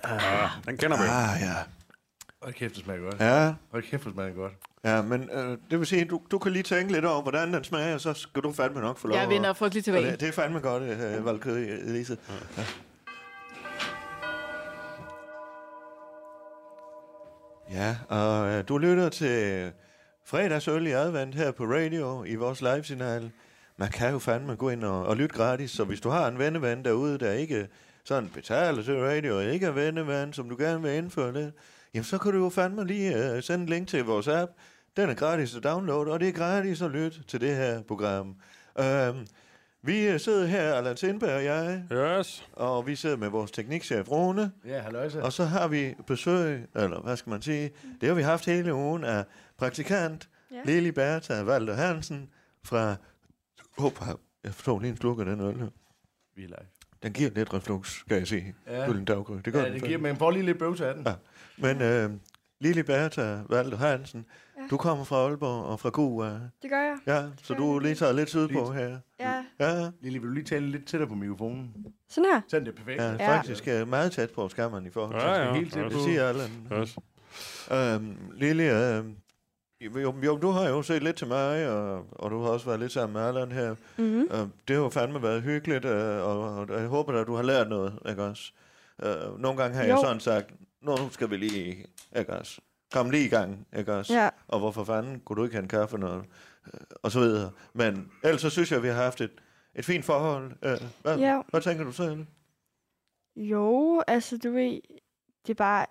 [0.04, 1.02] Ja, den kender vi.
[1.08, 1.54] Ah, ja.
[2.42, 3.20] Hold kæft, det smager godt.
[3.20, 4.52] Ja, Hold kæft, det smager godt.
[4.84, 7.64] ja men øh, det vil sige, du, du kan lige tænke lidt over, hvordan den
[7.64, 10.12] smager, og så skal du fandme nok få lov Jeg vinder frygteligt Og tilbage.
[10.12, 12.18] det, det er fandme godt, øh, Valkyrie Elise.
[12.58, 12.64] Ja.
[17.70, 19.70] Ja, og øh, du lytter til
[20.24, 23.30] fredagsøl i advent her på radio i vores live-signal.
[23.76, 26.38] Man kan jo fandme gå ind og, og lytte gratis, så hvis du har en
[26.38, 27.68] venneven derude, der ikke
[28.04, 31.52] sådan betaler til radio, og ikke er venneven, som du gerne vil indføre det,
[31.94, 34.52] jamen så kan du jo fandme lige øh, sende en link til vores app.
[34.96, 38.36] Den er gratis at downloade, og det er gratis at lytte til det her program.
[38.80, 39.26] Øhm,
[39.82, 42.48] vi øh, sidder her, Allan Sindberg og jeg, Yes.
[42.52, 45.20] og vi sidder med vores teknikchef Rune, Ja, halløjsa.
[45.20, 47.70] og så har vi besøg, eller hvad skal man sige,
[48.00, 49.24] det har vi haft hele ugen af
[49.58, 50.56] praktikant Ja.
[50.64, 52.28] Lili Bertha Valter Hansen
[52.64, 52.94] fra...
[53.78, 54.04] Hop,
[54.44, 55.66] jeg forstår lige en sluk af den øl her.
[56.36, 56.56] Vi er live.
[57.02, 58.54] Den giver lidt reflux, kan jeg sige.
[58.66, 58.86] Ja.
[58.86, 59.36] Gylden daggry.
[59.44, 61.02] Det gør Ja, den det giver, men får lige lidt bøvse af den.
[61.06, 61.12] Ja.
[61.62, 62.10] Men øh,
[62.60, 64.26] Lili Bertha Valter Hansen,
[64.56, 64.62] Ja.
[64.62, 64.68] ja.
[64.70, 66.30] du kommer fra Aalborg og fra GUA.
[66.62, 66.96] Det gør jeg.
[67.06, 67.82] Ja, så gør du er jeg.
[67.82, 68.98] lige taget lidt sydpå her.
[69.20, 69.44] Ja.
[69.60, 71.74] Ja, Lili, vil du lige tale lidt tættere på mikrofonen?
[72.08, 72.40] Sådan her.
[72.48, 73.00] Sådan det er perfekt.
[73.02, 73.36] ja, Ja.
[73.38, 75.28] faktisk øh, meget tæt på skammeren i forhold til.
[75.28, 75.54] Ja, ja.
[75.54, 75.92] helt tæt yes.
[75.92, 76.50] Det siger Allan.
[76.80, 76.96] Yes.
[77.72, 79.04] Øhm, Lili, øh,
[80.02, 82.80] jo, jo, du har jo set lidt til mig, og, og du har også været
[82.80, 83.74] lidt sammen med Allan her.
[83.96, 84.20] Mm-hmm.
[84.32, 84.38] Øh,
[84.68, 87.68] det har jo fandme været hyggeligt, øh, og, og jeg håber at du har lært
[87.68, 88.52] noget, ikke også?
[89.02, 90.00] Øh, nogle gange har jeg Jo.
[90.02, 90.50] sådan sagt,
[90.82, 91.86] nu skal vi lige,
[92.16, 92.60] ikke også?
[92.92, 94.14] Kom lige i gang, ikke også?
[94.14, 94.28] Ja.
[94.48, 96.24] Og hvorfor fanden kunne du ikke have en kaffe, noget,
[96.74, 97.50] øh, og så videre.
[97.74, 99.32] Men ellers så synes jeg, at vi har haft et,
[99.74, 100.52] et fint forhold.
[100.62, 101.42] Øh, hvad, Ja.
[101.48, 102.26] hvad tænker du selv?
[103.36, 104.80] Jo, altså du ved,
[105.46, 105.86] det er bare,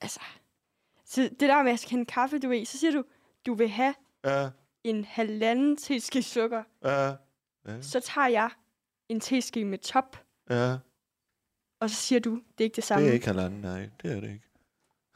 [0.00, 0.20] altså,
[1.04, 3.04] så det der med at skal have en kaffe, du ved, så siger du,
[3.46, 4.48] du vil have Ja,
[4.84, 7.06] en halvanden teske sukker, ja,
[7.66, 8.50] ja, så tager jeg
[9.08, 10.16] en teske med top,
[10.50, 10.76] ja.
[11.80, 13.04] Og så siger du, det er ikke det samme.
[13.04, 13.88] Det er ikke halvanden, nej.
[14.02, 14.42] Det er det ikke.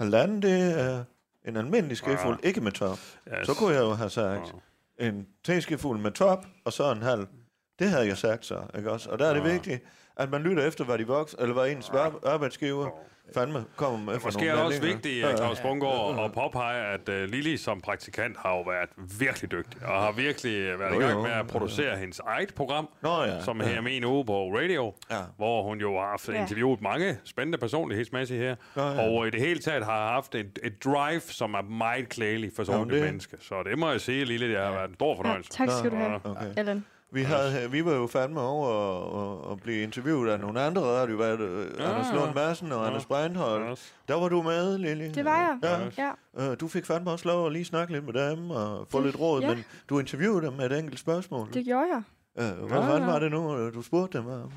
[0.01, 1.05] Halvanden, det er
[1.45, 2.49] en almindelig skefuld, Ja.
[2.49, 2.99] ikke med top.
[2.99, 3.47] Yes.
[3.47, 4.55] Så kunne jeg jo have sagt
[4.99, 7.27] en teskefuld med top, og så en halv.
[7.79, 9.11] Det havde jeg sagt så, ikke også?
[9.11, 9.53] Og der er det Ja.
[9.53, 9.85] vigtigt,
[10.17, 12.91] at man lytter efter, hvad de vokser, eller hvad ens ar- arbejdsgiver
[13.35, 16.85] fandme kommer med for Måske er nogle det også vigtigt, uh, Claus Bungård, at påpege,
[16.87, 18.89] at uh, Lili som praktikant har jo været
[19.21, 21.23] virkelig dygtig, og har virkelig været Jo, i gang jo.
[21.23, 23.41] med at producere hendes eget program, Nå ja.
[23.41, 23.67] som ja.
[23.67, 25.17] her med en uge på radio, Ja.
[25.37, 26.41] hvor hun jo har haft Ja.
[26.41, 29.09] interviewet mange spændende personlighedsmæssigt her, Ja, ja.
[29.09, 32.65] og i det hele taget har haft et, et drive, som er meget klædeligt for
[32.65, 33.37] sådan et menneske.
[33.41, 35.51] Så det må jeg sige, Lille, det har været en stor Ja, fornøjelse.
[35.51, 36.47] tak skal du have, Okay.
[36.57, 36.85] Allan.
[37.13, 38.69] Vi, havde, vi var jo fandme over
[39.47, 42.15] at, at blive interviewet af nogle andre radiovært, ja, Ja, Anders ja.
[42.15, 42.87] Lund Madsen og Ja.
[42.87, 43.65] Anders Breinholt.
[43.71, 43.95] Yes.
[44.09, 45.09] Der var du med, Lili.
[45.09, 45.91] Det var jeg.
[45.99, 46.13] Ja.
[46.37, 49.01] Ja, Øh, du fik fandme også lov at lige snakke lidt med dem og få
[49.01, 49.49] lidt råd, ja.
[49.55, 51.49] men du interviewede dem med et enkelt spørgsmål.
[51.55, 52.03] det gjorde jeg.
[52.39, 53.11] Øh, hvad Ja, fanden ja.
[53.13, 54.53] var det nu, øh, du spurgte dem om?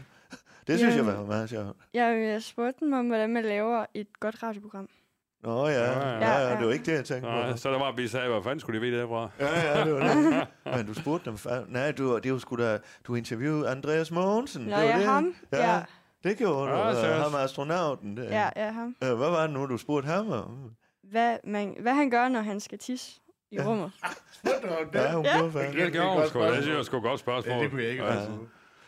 [0.67, 1.17] Det synes jeg Jamen.
[1.19, 1.77] var meget sjovt.
[1.93, 4.87] Jeg, jeg spurgte dem om, hvordan man laver et godt radioprogram.
[5.43, 6.49] Nå ja, Ja, ja, ja.
[6.49, 7.57] ja, det var ikke det, jeg tænkte Nej, på.
[7.57, 9.29] så der var, vi sagde, hvad fanden skulle de vide det fra?
[9.39, 10.47] Ja, ja, det var det.
[10.77, 12.77] Men du spurgte dem Nej, du, det var sgu da...
[13.07, 14.61] Du interviewede Andreas Mogensen.
[14.61, 15.05] Nå, det var ja, det.
[15.05, 15.35] ham.
[15.51, 15.81] Ja, Ja,
[16.23, 16.77] det gjorde du.
[16.77, 17.23] Ja, seriøst.
[17.31, 18.17] ham astronauten.
[18.17, 18.23] Der.
[18.23, 18.95] ja, ja, ham.
[18.99, 20.71] Hvad var det nu, du spurgte ham om?
[21.11, 23.11] Hvad, man, hvad han gør, når han skal tisse
[23.51, 23.63] i Ja.
[23.67, 23.91] rummet.
[24.93, 25.37] Ja, hun Ja.
[25.37, 25.83] gjorde fandme.
[25.85, 26.41] Det gjorde hun sgu.
[26.43, 27.55] Det synes jeg sgu godt spørgsmål.
[27.57, 28.03] Ja, det kunne jeg ikke.
[28.05, 28.15] Ja.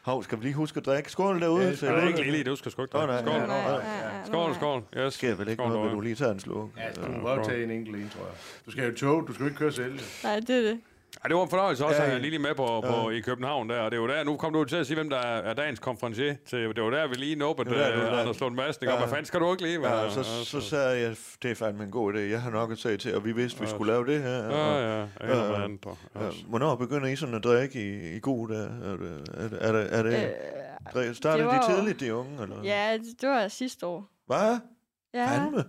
[0.06, 1.12] Hov, skal vi lige huske at drikke?
[1.12, 1.64] Skål derude.
[1.66, 2.24] Ja, Det er ikke.
[2.24, 3.18] Lili, du skal sgu ikke drikke.
[3.18, 3.34] Skål.
[3.34, 3.74] ja, Nej, ja.
[3.74, 4.84] ja, ja, Skål, skål.
[4.98, 5.14] Yes.
[5.14, 6.70] sker vel ikke Skål, noget, du lige tage en sluk?
[6.78, 8.36] Ja, du kan godt tage en enkelt en, tror jeg.
[8.66, 10.00] Du skal jo tog, du skal jo ikke køre selv.
[10.24, 10.80] Nej, det er det.
[11.24, 12.12] Ja, det var en fornøjelse også Ja, at ja.
[12.14, 14.54] have Lili med på, på, i København der, og det er jo der, nu kom
[14.54, 16.36] du til at sige, hvem der er, er dagens konferencier.
[16.46, 18.18] Til, det var der, vi lige nåbede Det var der, du var der.
[18.20, 18.84] Anders Lund Madsen.
[18.86, 18.92] Ja.
[18.92, 18.98] Ja.
[18.98, 19.74] Hvad fanden skal du ikke lige?
[19.74, 20.12] Ja, være?
[20.12, 22.18] så, så sagde jeg, det er fandme en god idé.
[22.20, 24.36] Jeg har nok at sige til, og vi vidste, vi skulle lave det her.
[24.38, 25.08] Ja, og- ja, ja.
[25.22, 25.60] Ja, ja, ja.
[25.62, 26.26] ja.
[26.26, 28.64] Ja, hvornår begynder I sådan at drikke i, i god der?
[28.66, 32.00] Er det, er det, er det, er det Øh, drik- starter det de var tidligt,
[32.00, 32.44] de unge?
[32.44, 32.64] Eller?
[32.64, 34.10] ja, det, det var sidste år.
[34.28, 34.60] Hvad?
[35.14, 35.26] Ja.
[35.38, 35.64] Fandme?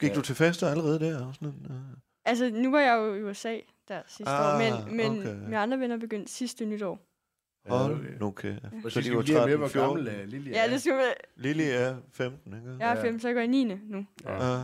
[0.00, 0.14] Gik Ja.
[0.14, 1.26] du til fester allerede der?
[1.26, 1.76] Og sådan, uh...
[2.24, 3.56] Altså, nu var jeg jo i USA
[3.88, 5.34] der sidste Ah, år, men, men okay.
[5.34, 6.98] mine andre venner begyndte sidste nytår.
[7.68, 8.08] Hold okay.
[8.20, 8.58] nu kæft.
[8.84, 10.04] Og Så de var skal vi lige have med, hvor 13, 14.
[10.06, 11.14] gammel uh, Lille Ja, det skal være.
[11.36, 12.76] Lille er 15, ikke?
[12.80, 13.02] Jeg er Ja.
[13.04, 13.64] fem, så jeg går i 9.
[13.64, 14.06] nu.
[14.26, 14.62] Ja.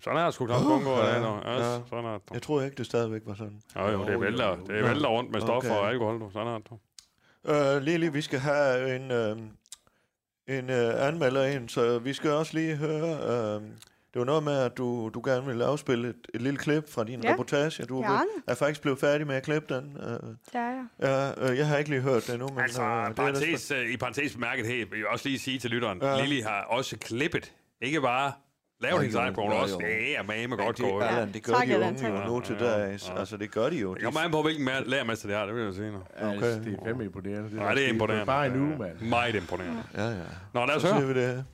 [0.00, 0.90] Sådan er det sgu Claus Bunker.
[0.90, 1.72] ja, Ja, ja.
[1.72, 1.80] ja.
[1.88, 2.22] Sådan er det.
[2.32, 3.60] Jeg tror ikke, det stadigvæk var sådan.
[3.76, 5.80] Jo, jo, det er vælter, det er vælter rundt med stoffer Okay.
[5.80, 6.20] og alkohol.
[6.20, 6.30] Du.
[6.32, 7.76] Sådan er det.
[7.76, 9.42] Uh, Lili, vi skal have en, uh,
[10.56, 13.56] en uh, anmelder ind, så vi skal også lige høre...
[13.56, 13.62] Uh,
[14.16, 17.04] det var noget med, at du, du gerne ville afspille et, et lille klip fra
[17.04, 17.32] din Ja.
[17.32, 17.84] reportage.
[17.84, 19.84] Du er, blevet- er faktisk blevet færdig med at klippe den.
[19.96, 20.18] Uh, Det
[20.54, 20.84] er jeg.
[21.02, 22.58] ja, uh, jeg har ikke lige hørt det endnu, men...
[22.60, 25.58] Altså, øh, det er parentes, øh, i parentes bemærket her, vil jeg også lige sige
[25.58, 26.16] til lytteren, Ja.
[26.16, 26.24] ja.
[26.24, 27.52] Lili har også klippet.
[27.80, 28.32] Ikke bare
[28.80, 29.86] lavet hendes egen har også jo.
[30.16, 31.04] ja, med med godt det, gået.
[31.04, 33.08] Allan, det gør Tak, de unge jo nu til Ja, ja, dags.
[33.08, 33.18] ja.
[33.18, 33.90] Altså, det gør de jo.
[33.94, 35.98] Det De, kommer an på, hvilken lærermester det er, det vil jeg sige nu.
[36.16, 36.32] okay.
[36.32, 37.56] Altså, det er fandme imponerende.
[37.56, 38.26] Nej, det er imponerende.
[38.26, 39.00] Bare en uge, mand.
[39.00, 39.82] Meget imponerende.
[39.94, 40.14] ja, ja.
[40.54, 41.00] Nå, lad os Så høre.
[41.00, 41.44] ser vi det.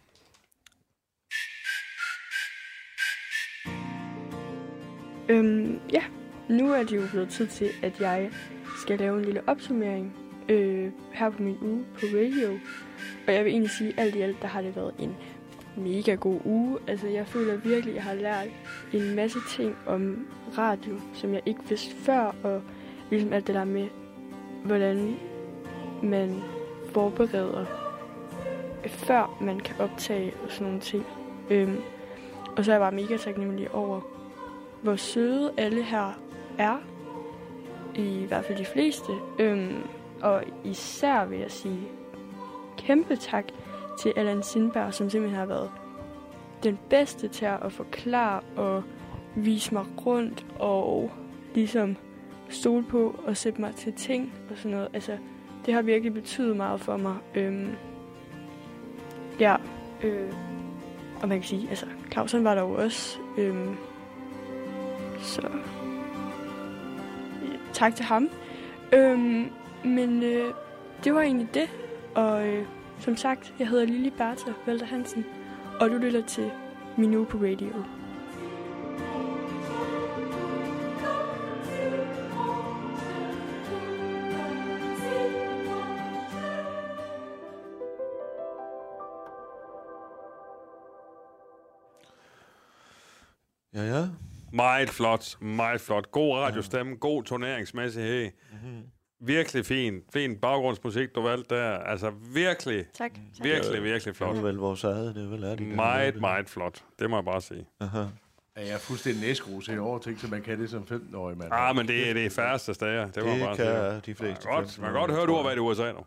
[5.28, 6.02] Øhm, ja,
[6.48, 8.30] nu er det jo blevet tid til, at jeg
[8.82, 10.14] skal lave en lille opsummering
[10.48, 12.58] øh, her på min uge på radio.
[13.26, 15.16] Og jeg vil egentlig sige, at alt i alt, der har det været en
[15.76, 16.78] mega god uge.
[16.87, 18.48] Altså, jeg føler virkelig, at jeg har lært
[18.92, 20.26] en masse ting om
[20.58, 22.62] radio, som jeg ikke vidste før, og
[23.11, 23.88] ligesom alt det der med,
[24.64, 25.16] hvordan
[26.02, 26.40] man
[26.92, 27.64] forbereder,
[28.87, 31.06] før man kan optage og sådan nogle ting.
[31.50, 31.80] Øhm,
[32.56, 34.00] og så er jeg bare mega taknemmelig over,
[34.83, 36.18] hvor søde alle her
[36.59, 36.77] er.
[37.95, 39.12] I hvert fald de fleste.
[39.38, 39.83] Øhm,
[40.23, 41.88] og især vil jeg sige
[42.79, 43.45] kæmpe tak
[44.01, 45.71] til Allan Sindberg, som simpelthen har været
[46.62, 48.83] den bedste til at forklare og
[49.35, 51.11] vise mig rundt og
[51.55, 51.97] ligesom
[52.49, 54.88] stole på og sætte mig til ting og sådan noget.
[54.92, 55.18] Altså,
[55.66, 57.16] det har virkelig betydet meget for mig.
[57.35, 57.71] Øhm,
[59.40, 59.57] ja,
[60.03, 60.33] øh,
[61.23, 63.18] og man kan sige, altså, Clausen var der jo også.
[63.38, 63.77] Øhm,
[65.22, 65.42] så
[67.42, 68.30] ja, tak til ham.
[68.92, 69.50] Øhm,
[69.85, 70.54] men øh,
[71.04, 71.70] det var egentlig det.
[72.14, 72.66] Og øh,
[72.98, 75.24] som sagt, jeg hedder Lili Bertha Valter Hansen,
[75.80, 76.50] og du lytter til
[76.96, 77.68] min uge på radio.
[94.62, 96.11] Meget flot, meget flot.
[96.11, 98.31] God radiostemme, god turneringsmæssighed.
[98.53, 98.83] Mm-hmm.
[99.20, 101.79] Virkelig fin, fin baggrundsmusik, du valgte der.
[101.79, 103.11] Altså virkelig, Tak.
[103.14, 103.44] tak.
[103.44, 104.37] virkelig, virkelig Det flot.
[104.37, 106.20] er vel vores eget, det er vel er de der Meget, det.
[106.20, 106.85] meget flot.
[106.98, 107.66] Det må jeg bare sige.
[107.81, 107.98] Aha.
[107.98, 108.07] Ja,
[108.57, 111.48] jeg er fuldstændig næsgrus i over ting, så man kan det som 15-årig, mand.
[111.53, 113.05] Ah, men det er det færreste stager.
[113.07, 113.66] Det Det bare sige.
[113.66, 114.25] kan de fleste.
[114.25, 116.01] Man kan godt, man kan godt høre, du har været i USA nu.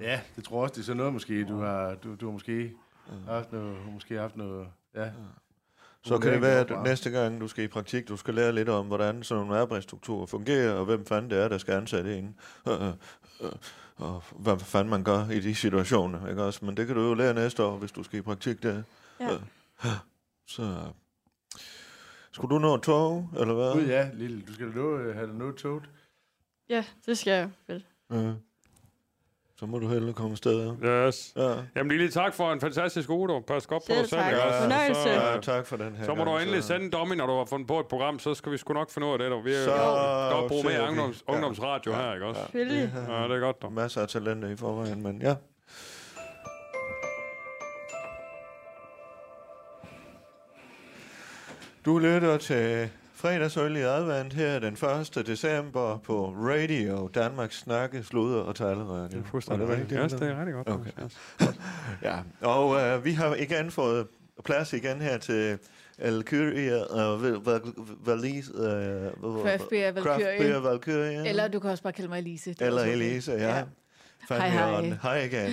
[0.00, 2.32] Ja, det tror jeg også, det er sådan noget måske, du har, du, du har
[2.32, 2.72] måske
[3.28, 5.08] haft noget, måske haft noget, ja.
[6.06, 8.68] Så kan det være, at næste gang du skal i praktik, du skal lære lidt
[8.68, 12.36] om, hvordan sådan nogle arbejdsstrukturer fungerer, og hvem fanden det er, der skal ansætte en.
[12.68, 12.92] Øh, øh,
[13.40, 13.52] øh,
[13.96, 16.64] og hvad fanden man gør i de situationer, ikke også?
[16.64, 18.82] Men det kan du jo lære næste år, hvis du skal i praktik der.
[19.20, 19.38] Ja.
[20.46, 20.92] Så...
[22.32, 23.72] Skulle du nå et tog, eller hvad?
[23.72, 25.90] Gud ja, lille, du skal nå, have noget toget.
[26.68, 27.84] Ja, det skal jeg vel.
[28.10, 28.32] Ja.
[29.58, 30.76] Så må du hellere komme afsted.
[30.84, 31.32] Yes.
[31.36, 31.54] Ja.
[31.76, 33.40] Jamen Lili, tak for en fantastisk uge, du.
[33.46, 34.20] Pas godt på dig selv.
[34.62, 35.02] Fornøjelse.
[35.02, 37.26] Så, ja, tak for den her så må du gang, endelig sende en dummy, når
[37.26, 39.30] du har fundet på et program, så skal vi sgu nok finde ud af det.
[39.30, 39.40] Du.
[39.40, 39.70] Vi Så
[40.32, 41.32] godt bruge mere ungdoms, Ja.
[41.32, 42.40] ungdomsradio her, ikke også?
[42.54, 42.58] Ja.
[42.60, 42.64] Ja,
[43.28, 43.70] det er godt, du.
[43.70, 45.34] Masser af talenter i forvejen, men ja.
[51.84, 52.90] Du lytter til
[53.26, 54.72] fredagsøl i advent her den
[55.16, 55.26] 1.
[55.26, 59.04] december på Radio, Danmarks snakke, sluder og taleradio.
[59.04, 60.00] Det er fuldstændig Var det rigtigt.
[60.00, 60.68] Ja, det er rigtig godt.
[60.68, 60.90] Okay.
[62.08, 64.06] Ja, og øh, vi har igen fået
[64.44, 65.58] plads igen her til
[66.22, 67.22] Curia og
[68.06, 68.52] Valise.
[69.42, 69.68] Craft.
[69.70, 71.28] Beer Valkyrie.
[71.28, 72.54] Eller du kan også bare kalde mig Elise.
[72.60, 72.82] Er Eller.
[72.82, 73.56] Elise, ja.
[73.56, 73.62] Ja.
[74.28, 74.98] Fandme Hej, hej.
[75.02, 75.52] Hej igen.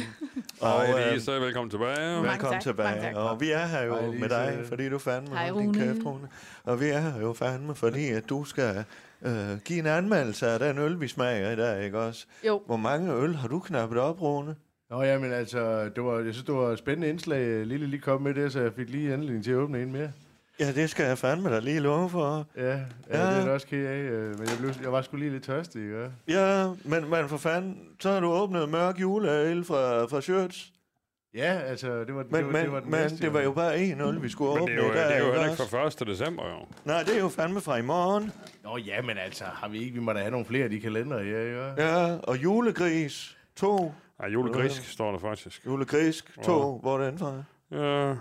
[0.62, 2.22] Og øh, Elise, velkommen tilbage.
[2.22, 3.02] Velkommen tak, tilbage.
[3.02, 3.16] tak.
[3.16, 4.30] Og vi er her jo Hej, med Lise.
[4.30, 6.28] dig, fordi du fandme Hej, din kæft, Rune.
[6.64, 8.84] Og vi er her jo fandme, fordi at du skal
[9.22, 9.34] øh,
[9.66, 12.26] give en anmeldelse af den øl, vi smager i dag, ikke også?
[12.48, 14.56] Jo, Hvor mange øl har du knappet op, Rune?
[14.90, 18.02] Nå ja, men altså, det var, jeg synes, det var et spændende indslag, Lille lige
[18.02, 20.12] kom med det, så jeg fik lige anledning til at åbne en mere.
[20.60, 22.48] Ja, det skal jeg fandme da lige love for.
[22.58, 22.78] Ja, ja,
[23.10, 23.40] Ja.
[23.40, 26.12] det er også af, øh, men jeg, blev, jeg var sgu lige lidt tørstig, ikke?
[26.28, 30.70] Ja, men, men for fanden, så har du åbnet mørk juleøl fra, fra Shirts.
[31.36, 33.42] Ja, altså, det var, Men, det, var, men, det, var den men næste, det var
[33.42, 35.06] jo bare en øl, vi skulle Men åbne det er jo, dag.
[35.08, 36.08] det er jo ikke heller ikke fra 1.
[36.08, 36.66] december, jo.
[36.86, 38.32] Nej, det er jo fandme fra i morgen.
[38.64, 40.80] Nå ja, men altså, har vi ikke, vi må da have nogle flere af de
[40.80, 41.84] kalender, ja, ikke?
[41.88, 43.94] Ja, og julegris, to.
[44.22, 45.66] Ja, julegrisk står der faktisk.
[45.66, 46.78] Julegrisk, to.
[46.82, 47.44] Hvor er den fra?
[47.72, 48.16] Ja,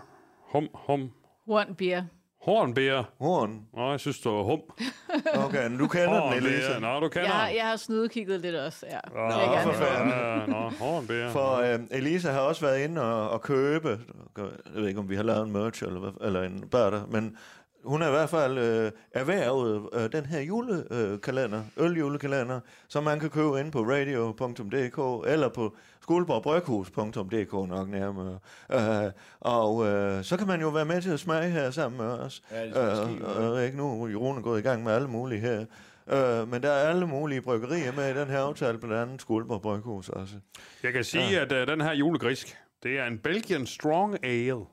[0.53, 1.11] hum, hum,
[1.47, 2.03] one beer.
[2.43, 3.05] Hornbære.
[3.21, 3.61] Horn.
[3.77, 4.61] Nå, jeg synes, det var hum.
[5.47, 6.81] Okay, men du kender den, Elise.
[6.81, 8.99] Nå, du kender Jeg, har- jeg har snydekigget lidt også, ja.
[9.15, 10.09] Nå, Vil jeg for fanden.
[10.09, 11.31] Ja, nå, hornbære.
[11.31, 13.99] For øh, Elisa har også været inde og, og købe,
[14.39, 17.37] jeg ved ikke, om vi har lavet en merch eller, eller en barter, men
[17.85, 23.31] hun har i hvert fald øh, erhvervet øh, den her julekalender, øljulekalender, som man kan
[23.31, 28.39] købe inde på radio.dk eller på skoleborgbryghus.dk nok nærmere.
[28.73, 32.11] Øh, og øh, så kan man jo være med til at smage her sammen med
[32.11, 32.43] os.
[32.51, 35.41] Ja, det er Øh, ved ikke, nu er Rune gået i gang med alle mulige
[35.41, 35.65] her.
[36.07, 39.63] Øh, men der er alle mulige bryggerier med i den her aftale, blandt andet Skuldborg
[39.63, 40.35] Bryghus også.
[40.83, 44.65] Jeg kan sige, at uh, den her julegrisk, det er en Belgian Strong Ale.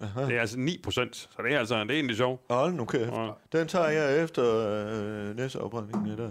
[0.00, 0.26] Aha.
[0.26, 2.40] Det er altså 9 procent, så det er altså det er egentlig sjovt.
[2.50, 3.12] Hold nu kæft.
[3.12, 3.30] Ja.
[3.52, 4.44] Den tager jeg efter
[5.30, 6.30] øh, næste opbrænding i dag.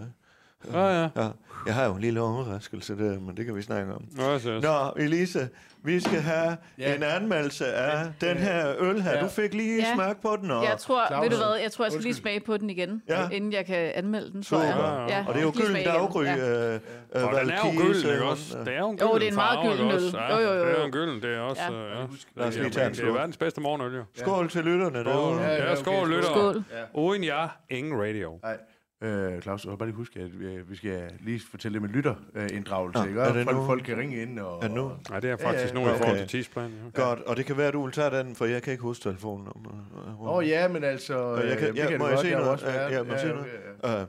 [0.72, 1.08] Ja, ja.
[1.16, 1.28] Ja,
[1.66, 4.04] jeg har jo en lille overraskelse der, men det kan vi snakke om.
[4.16, 4.62] Nå, yes, yes.
[4.62, 5.48] Nå, Elise,
[5.82, 6.94] vi skal have Ja.
[6.94, 9.10] en anmeldelse af den her øl her.
[9.16, 9.20] Ja.
[9.22, 9.94] Du fik lige Ja.
[9.94, 11.22] smag på den, og, Jeg tror, Claus.
[11.22, 13.28] ved du hvad, jeg tror, jeg skal lige smage på den igen, Ja.
[13.28, 15.06] inden jeg kan anmelde den, tror jeg.
[15.08, 16.24] Ja, og det er jo gylden daggry.
[16.24, 16.36] Ja.
[16.36, 16.80] Øh,
[17.14, 18.58] øh, Og den er jo gylden, ikke også?
[18.58, 20.02] Det er jo en Jo, gylden det er en meget gylden øl.
[20.30, 20.64] Jo, jo, jo.
[20.64, 21.62] Det er jo en gylden, det er også...
[21.62, 21.72] Ja.
[21.72, 21.90] øh,
[22.36, 22.40] Ja.
[22.40, 24.02] Lad os lige tage en Det er verdens bedste morgenøl, jo.
[24.14, 25.40] Skål til lytterne derude.
[25.42, 26.08] Ja, ja, Ja, skål.
[26.10, 26.22] lytter.
[26.22, 26.64] Skål.
[26.94, 28.38] Uden jer, ingen radio.
[28.42, 28.56] Nej.
[29.04, 31.90] Øh, Claus, jeg vil bare lige huske, at vi, vi skal lige fortælle dem en
[31.90, 33.20] lytterinddragelse, Nå, ikke?
[33.20, 33.66] er Og det folk, nu?
[33.66, 34.56] folk kan ringe ind og...
[34.56, 34.92] Er det nu?
[35.10, 36.70] Nej, det er faktisk Ja, nu ja, i forhold til tidsplan.
[36.96, 37.00] Ja.
[37.02, 39.02] Godt, og det kan være, at du vil tage den, for jeg kan ikke huske
[39.02, 39.76] telefonnummeret.
[40.20, 41.34] Åh oh, ja, men altså...
[41.42, 42.50] Øh, jeg kan- øh, ja, kan må du jeg har noget?
[42.50, 43.42] også Ja, ja, må jeg sige okay,
[43.82, 43.96] noget?
[43.96, 44.02] ja.
[44.02, 44.08] Uh,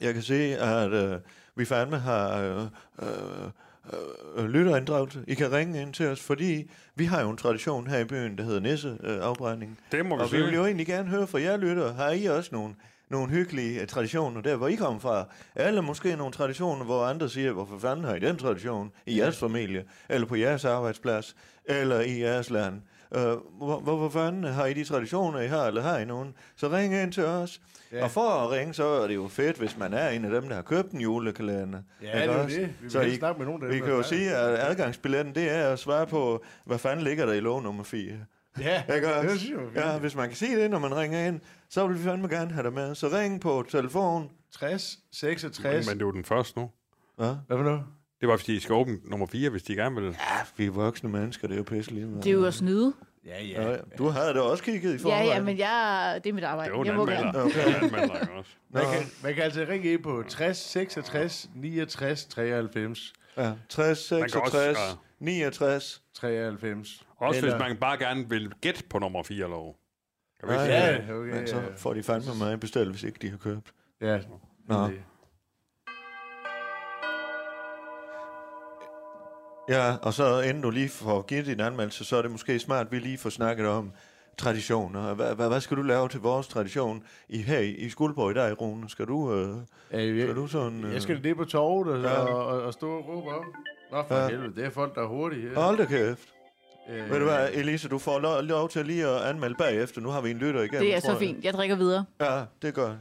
[0.00, 1.20] jeg kan se, at uh,
[1.56, 2.62] vi fandme har uh,
[3.02, 5.24] uh, uh, lytterinddragelse.
[5.26, 8.38] I kan ringe ind til os, fordi vi har jo en tradition her i byen,
[8.38, 9.78] der hedder Nisse-afbrænding.
[9.92, 11.92] Det må vi og vi vil jo egentlig gerne høre fra jer lytter.
[11.94, 12.74] Har I også nogle,
[13.10, 15.24] nogle hyggelige uh, traditioner der, hvor I kommer fra?
[15.56, 19.38] Eller måske nogle traditioner, hvor andre siger, hvorfor fanden har I den tradition i jeres
[19.38, 19.84] familie?
[20.08, 21.36] Eller på jeres arbejdsplads?
[21.64, 22.74] Eller i jeres land?
[23.16, 26.34] Uh, hvor, hvor, hvor fanden har I de traditioner, I har, eller har I nogen?
[26.56, 27.60] Så ring ind til os.
[27.92, 28.04] Ja.
[28.04, 30.48] Og for at ringe, så er det jo fedt, hvis man er en af dem,
[30.48, 31.78] der har købt en julekalender.
[32.02, 32.56] Ja, det er også?
[32.56, 32.74] det.
[32.82, 35.68] Vi Så I, snakke med nogen, der vi kan jo sige, at adgangsbilletten, det er
[35.68, 38.12] at svare på, hvad fanden ligger der i lov nummer 4.
[38.60, 39.84] Ja, Ikke det synes jeg.
[39.84, 41.40] Ja, hvis man kan sige det, når man ringer ind,
[41.70, 42.94] så vil vi fandme gerne have dig med.
[42.94, 44.30] Så ring på telefon.
[44.52, 45.86] 60, 66...
[45.86, 46.70] Men det er jo den første nu.
[47.20, 47.82] Ja, Hvad for noget?
[48.20, 50.16] Det var, fordi de skal åbne nummer 4, hvis de gerne vil.
[50.56, 52.06] vi er voksne mennesker, det er jo pisse lige.
[52.06, 52.92] Det er jo at snyde.
[53.26, 53.76] Ja, Ja, ja.
[53.98, 55.26] Du havde da også kigget i Ja, forvejen.
[55.28, 56.70] ja, men jeg, det er mit arbejde.
[56.70, 57.38] Det er jo en Jeg må gerne.
[57.38, 58.50] Det er ikke også?
[58.70, 63.12] Man kan, man kan altså ringe ind på 60, 66, 69, 93.
[63.36, 64.80] ja, 60, Man kan 66, også,
[65.20, 65.24] ja.
[65.24, 66.02] 69.
[66.14, 67.04] 93.
[67.18, 69.76] Også hvis man bare gerne vil gætte på nummer 4 lov.
[70.48, 70.92] Vi Ja, ja.
[70.92, 71.04] det?
[71.08, 71.30] Ja, okay.
[71.34, 73.72] Men så får de fandme mig bestilt, hvis ikke de har købt.
[74.00, 74.18] Ja.
[74.68, 74.86] Nå.
[74.86, 75.02] Det-
[79.68, 82.86] Ja, og så inden du lige får givet din anmeldelse, så er det måske smart,
[82.86, 83.92] at vi lige får snakket om
[84.38, 85.14] traditioner.
[85.14, 88.34] Hvad, hvad, hvad skal du lave til vores tradition i, her i, i Skuldborg i
[88.34, 88.90] dag, Rune?
[88.90, 89.56] Skal du, øh,
[89.92, 90.84] Ja, skal du sådan...
[90.84, 92.18] Øh, Jeg skal ned på torvet og, Ja.
[92.20, 93.44] og, og, og stå og råbe om.
[93.92, 94.22] Nå, for Ja.
[94.22, 94.28] ja.
[94.28, 95.54] helvede, det er folk, der er hurtige.
[95.54, 96.28] Hold da kæft.
[96.90, 100.00] Øh, Ved du hvad, Elise, du får lov, lov til lige at anmelde bagefter.
[100.00, 101.18] Nu har vi en lytter igennem, Det er tror så jeg.
[101.18, 101.44] fint.
[101.44, 102.04] Jeg drikker videre.
[102.20, 102.96] Ja, det godt.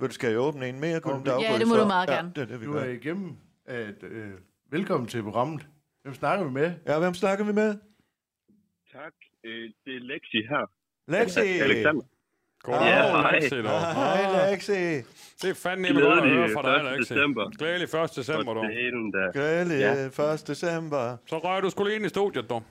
[0.00, 1.00] Vil du, skal jeg åbne en mere?
[1.00, 1.32] Kunne Okay.
[1.32, 2.32] den Ja, det må du meget ja, gerne.
[2.34, 2.80] det er det, vi Du gør.
[2.80, 3.36] er igennem.
[3.66, 4.30] At, øh,
[4.70, 5.66] velkommen til programmet.
[6.02, 6.72] Hvem snakker vi med?
[6.86, 7.74] Ja, hvem snakker vi med?
[8.92, 9.12] Tak.
[9.44, 10.70] Øh, det er Lexi her.
[11.08, 11.40] Lexi!
[11.60, 12.02] Alexander.
[12.62, 13.38] Goddag, Ja, ja, hej.
[13.38, 13.80] Lexi, dog.
[13.94, 14.72] Hej, Lexi.
[15.42, 16.98] Det er fandme godt at Glædelig høre fra dig, 1.
[16.98, 17.14] Lexi.
[17.14, 17.50] december.
[17.58, 18.16] Glædelig 1.
[18.16, 18.64] december, For dog.
[18.64, 19.30] delen da.
[19.32, 19.78] Glædelig
[20.18, 20.32] Ja.
[20.34, 20.44] 1.
[20.48, 21.16] december.
[21.26, 22.62] Så røg du skulle ind i studiet, dog.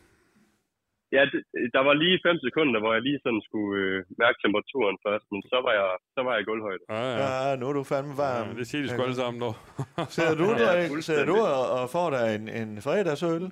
[1.15, 1.41] Ja, det,
[1.76, 5.41] der var lige 5 sekunder, hvor jeg lige sådan skulle øh, mærke temperaturen først, men
[5.52, 6.84] så var jeg, så var jeg i gulvhøjde.
[6.89, 7.28] Ja, ja.
[7.49, 8.47] Ja, nu er du fandme varm.
[8.49, 9.56] ja det siger de sgu alle sammen, dog.
[10.15, 13.45] Sidder du, Ja, der, sidder du og, og får dig en, en fredagsøl?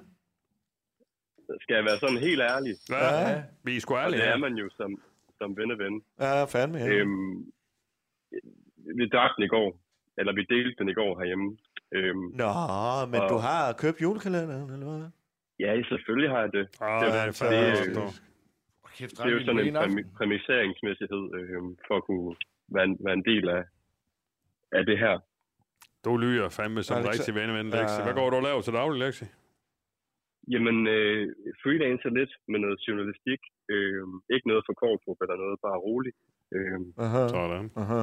[1.64, 2.74] Skal jeg være sådan helt ærlig?
[2.90, 3.42] Ja, Ja.
[3.66, 4.92] vi er sgu Og ærlige det er man jo som,
[5.40, 5.96] som ven-ven.
[6.20, 6.78] Ja, fandme.
[6.80, 6.88] Ja.
[6.94, 7.36] Øhm,
[8.98, 9.70] vi drak den i går,
[10.20, 11.58] eller vi delte den i går herhjemme.
[11.98, 12.52] Øhm, Nå,
[13.14, 15.10] men Og- du har købt julekalenderen, eller hvad?
[15.64, 16.66] Ja, selvfølgelig har jeg det.
[16.82, 18.12] Ah, Det det er er fandme det- godt, dog.
[18.98, 20.00] Kæft, Det er jo sådan en på aften?
[20.00, 22.36] præmi- præmisseringsmæssighed øh, for at kunne
[22.76, 23.64] være en, være en del af,
[24.78, 25.16] af det her.
[26.06, 27.98] Du lyder fandme som Alexa- rigtig venneven, Lexi.
[28.00, 28.04] Ja.
[28.06, 29.26] Hvad går du og laver til daglig, Lexi?
[30.54, 31.24] Jamen, øh,
[31.64, 33.42] freelancer lidt med noget journalistik.
[33.74, 34.04] Øh,
[34.36, 36.18] ikke noget for kortrup eller noget, bare roligt.
[36.56, 37.72] Øh, Aha, Sådan.
[37.82, 38.02] aha.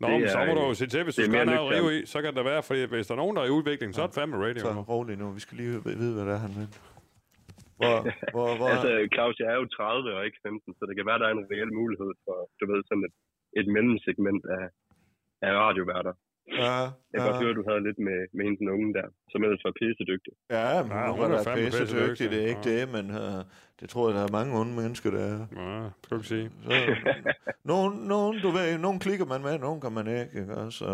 [0.00, 1.70] Nå, Det men så er, må du jo se til, hvis du det skal have
[1.74, 3.94] rive i, så kan det være, fordi hvis der er nogen, der er i udvikling,
[3.94, 4.60] så er det fandme radio.
[4.66, 4.80] Så nu.
[4.80, 6.68] rolig nu, vi skal lige vide, hvad det er, han vil.
[7.82, 7.98] Hvor,
[8.34, 11.20] hvor, hvor, altså, Claus, jeg er jo 30 og ikke 15, så det kan være,
[11.22, 13.14] der er en reel mulighed for, du ved, sådan et,
[13.60, 14.64] et mellemsegment af,
[15.46, 16.14] af radioværter.
[16.62, 16.78] Ja,
[17.12, 17.26] Jeg kan ja.
[17.28, 19.74] godt høre, at du havde lidt med, med hende den unge der, som ellers var
[19.80, 20.32] pissedygtig.
[20.56, 22.08] Ja, men Ja, hun hun er fandme pisse pissedygtig.
[22.10, 22.72] dygtig, det er ikke Ja.
[22.74, 23.40] det, men uh,
[23.80, 25.38] det tror jeg, der er mange onde mennesker, der er.
[25.62, 26.46] Ja, skal du ikke sige.
[26.64, 26.70] Så,
[27.72, 30.54] nogen, nogen, du ved, nogen klikker man med, nogen kan man ikke, ikke?
[30.80, 30.88] Så,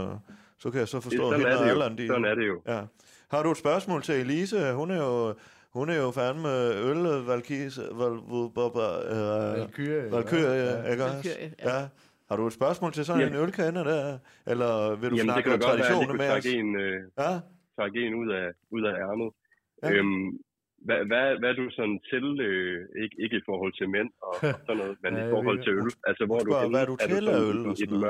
[0.62, 1.74] så kan jeg så forstå, at hende er og det jo.
[1.76, 2.06] Allan, de...
[2.06, 2.56] Sådan er det jo.
[2.74, 2.80] Ja.
[3.32, 4.72] Har du et spørgsmål til Elise?
[4.80, 5.34] Hun er jo,
[5.78, 6.52] hun er jo fandme
[6.88, 8.14] øl, valkis, val,
[8.56, 8.96] val, val,
[9.60, 10.06] Valkyrie.
[10.16, 11.30] valkyrie, ikke også?
[11.40, 11.70] Ja.
[11.70, 11.80] Ja.
[12.28, 14.02] Har du et spørgsmål til sådan en ølkender der?
[14.52, 16.46] Eller vil du Jamen, det snakke om traditioner med os?
[16.60, 17.30] en, øh, Ja,
[17.76, 19.30] trække en ud af, ud af ærmet.
[19.82, 19.88] Ja.
[19.88, 19.94] Ja.
[19.96, 20.26] Øhm,
[20.86, 24.32] hvad, hvad, hvad er du sådan til, øh, ikke, ikke i forhold til mænd og,
[24.54, 25.90] og sådan noget, men Ja, i forhold ved til øl?
[26.08, 26.74] Altså, hvor er du spørger, henne?
[26.74, 28.02] hvad er du til af sådan øl og i sådan den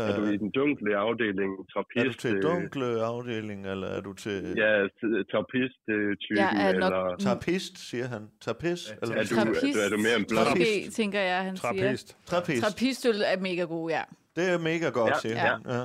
[0.00, 2.04] Er du øh, i den dunkle afdeling, trappist?
[2.06, 4.86] er du til øh, dunkle afdeling, eller er du til Ja,
[5.32, 8.28] trappist-typen, Jeg er nok- eller tapist, siger han?
[8.40, 8.94] Tapist?
[9.02, 10.46] Eller er du, er, du, er du mere en blot?
[10.50, 11.72] Måske, tænker jeg, han siger.
[11.72, 12.16] Trappist.
[12.26, 12.62] Trapist.
[12.62, 14.02] Trappistøl er mega god, ja.
[14.36, 15.46] Det er mega godt, Ja, siger ja.
[15.52, 15.60] han.
[15.68, 15.84] Ja.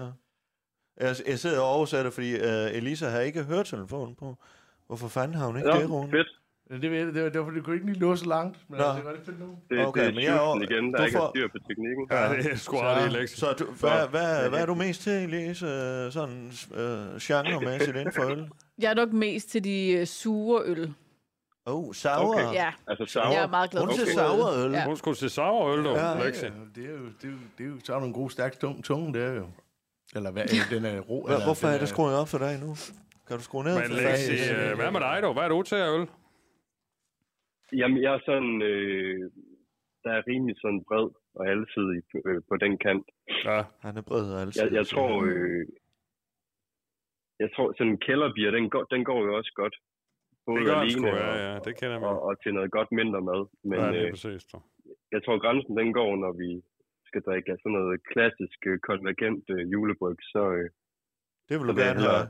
[1.08, 4.36] Jeg, jeg sidder og oversætter, fordi uh, Elisa har ikke hørt telefonen på.
[4.88, 6.12] Hvorfor fanden har hun ikke det, Nå, Rune?
[6.12, 6.28] fedt.
[6.72, 8.58] Det, det, var, det var fordi, du kunne ikke lige låse langt.
[8.70, 8.86] Men Nå.
[8.86, 9.58] det var det fedt nu.
[9.70, 11.48] Det, Okay, det men er jeg er over- igen, der du ikke får- er styr
[11.48, 12.08] på teknikken.
[12.12, 13.38] Ja, det er sgu ret i lektie.
[13.38, 16.78] Så du, hvad, hvad, hvad er du mest til, Elise, sådan uh,
[17.22, 18.50] genremæssigt inden for øl?
[18.80, 20.94] Jeg er nok mest til de øh, sure øl.
[21.66, 22.34] Oh, sour.
[22.36, 22.54] Okay.
[22.54, 23.32] Ja, Altså, sour.
[23.34, 24.72] jeg er meget glad Hun til sure sour øl.
[24.72, 24.86] Ja.
[24.86, 26.24] Hun skulle til sauer øl, du, Ja.
[26.26, 26.48] lektie.
[26.76, 28.30] Ja, det er jo, det er jo, det er jo så er der en god,
[28.30, 29.46] stærk tung, tunge der jo.
[30.16, 31.26] Eller hvad, øh, den er ro.
[31.26, 32.76] Hvad, eller, hvorfor den er det skruet op for dig nu?
[33.28, 34.04] Kan du skrue ned Men for dig?
[34.04, 35.34] lektie, øh, hvad med dig, du?
[35.34, 36.08] Hvad er du til af øl?
[37.80, 39.20] Jamen, jeg er sådan, øh,
[40.04, 41.08] der er rimelig sådan bred
[41.38, 43.06] og alsidig øh, på den kant.
[43.50, 44.62] Ja, Han er bred og altid.
[44.64, 45.66] Jeg, jeg tror, øh,
[47.44, 49.76] jeg tror, sådan en kælderbier, den går, den går jo også godt.
[50.46, 52.10] Både det gør alene sgu, ja, og, ja, det kender man.
[52.10, 53.42] og, og til noget godt mindre mad.
[53.70, 54.58] Men Ja, det øh, er præcis, du.
[55.16, 56.50] jeg tror, grænsen den går, når vi
[57.10, 60.70] skal drikke sådan noget klassisk øh, konvergent øh, julebryg, så, øh,
[61.50, 62.28] Det vil du gerne have.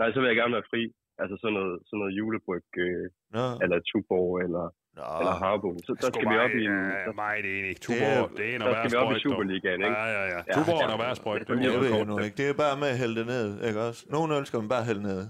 [0.00, 0.82] nej, så vil jeg gerne være fri.
[1.20, 3.04] Altså sådan noget, sådan noget julebryg, øh,
[3.36, 3.46] Nå.
[3.64, 4.64] eller Tuborg, eller,
[4.98, 5.04] Nå.
[5.20, 5.68] eller Harbo.
[5.86, 7.72] Så der skal vi op i en, Ja, der, meget enig.
[7.86, 9.98] Tuborg, det er der noget skal vi op i Superligaen, ikke?
[10.02, 10.40] Ja, ja, ja.
[10.48, 10.96] Ja, Tuborg er ja.
[11.04, 11.40] værre sprøjt.
[11.40, 12.38] Det Det er Det det.
[12.38, 14.00] Det er bare med at hælde det ned, ikke også?
[14.14, 15.20] Nogle øl skal man bare hælde ned.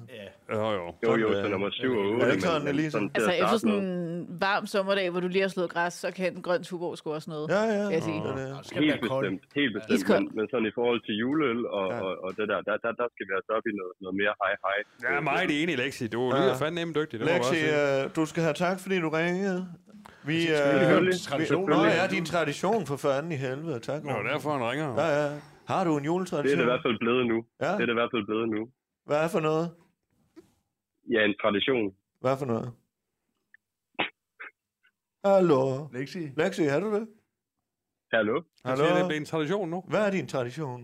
[0.59, 0.85] Jo, jo.
[1.07, 2.21] Jo, jo, Sådan, så øh, nummer 7 og 8.
[2.23, 2.99] er det ikke sådan, Elisa?
[2.99, 6.27] til Altså efter sådan en varm sommerdag, hvor du lige har slået græs, så kan
[6.37, 7.47] en grøn tuborg sgu også noget.
[7.57, 7.85] Ja, ja.
[7.95, 8.21] Jeg sige.
[8.25, 8.49] Det er det.
[8.59, 9.95] Det skal Helt bestemt, helt bestemt.
[9.99, 10.25] Iskold.
[10.29, 11.97] Men, men sådan i forhold til juleøl og, Ja.
[11.97, 12.03] ja.
[12.07, 14.35] og, og det der, der, der, der skal vi altså op i noget, noget mere
[14.43, 14.83] high high.
[15.05, 16.05] Jeg er meget enig, Lexi.
[16.17, 16.39] Du Ja.
[16.41, 17.17] lyder fandme nemt dygtig.
[17.21, 19.61] Det Lexi, øh, du skal have tak, fordi du ringede.
[20.31, 21.21] Vi, øh, Selvfølgelig.
[21.31, 21.65] Tradition.
[21.75, 23.79] Nå ja, din tradition for fanden i helvede.
[23.91, 24.01] Tak.
[24.05, 24.89] Nå, derfor han ringer.
[25.03, 25.29] Ja, ja.
[25.73, 26.59] Har du en Det er juletradition?
[26.59, 27.37] det i hvert fald blevet nu.
[27.65, 27.67] Ja.
[27.67, 28.61] Det er det i hvert fald blevet nu.
[29.09, 29.67] Hvad er for noget?
[31.13, 31.95] Ja, en tradition.
[32.21, 32.73] Hvad for noget?
[35.25, 35.87] Hallo.
[35.93, 36.19] Lexi.
[36.37, 37.09] Lexi, er du det?
[38.13, 38.43] Hallo?
[38.65, 39.09] Han siger, det Hallo.
[39.09, 39.85] bliver en tradition nu.
[39.89, 40.81] Hvad er din tradition?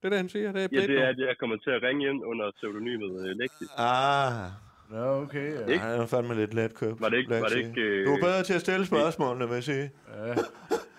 [0.00, 0.52] Det er det, han siger.
[0.52, 3.36] Det er Ja, det er, at jeg kommer til at ringe ind under pseudonymet øh,
[3.36, 3.64] Lexi.
[3.76, 4.50] Ah,
[4.90, 5.52] Nå, okay.
[5.54, 5.66] Ja.
[5.66, 5.78] Ikke?
[5.78, 7.00] han er fandme lidt let købt.
[7.00, 7.68] Var det ikke- var det Lexi.
[7.68, 9.90] ikke, øh, Du er bedre til at stille spørgsmålene, vil jeg sige.
[10.14, 10.34] Ja.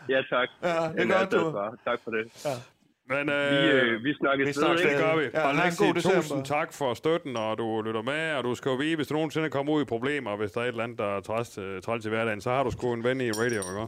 [0.09, 0.49] Ja, tak.
[0.63, 1.51] Ja, det er godt, du.
[1.51, 1.77] bare.
[1.85, 2.23] Tak for det.
[3.13, 4.93] Men Vi, øh, øh, vi snakkes vi snakkes ikke?
[4.95, 5.23] det gør vi.
[5.33, 6.21] Ja, Ja, en Alexi, god december.
[6.21, 9.13] tusind tak for støtten, og du lytter med, og du skal jo vide, hvis du
[9.13, 11.81] nogensinde kommer ud i problemer, hvis der er et eller andet, der er træls, øh,
[11.81, 13.87] træls i hverdagen, så har du sgu en ven i radio, ikke?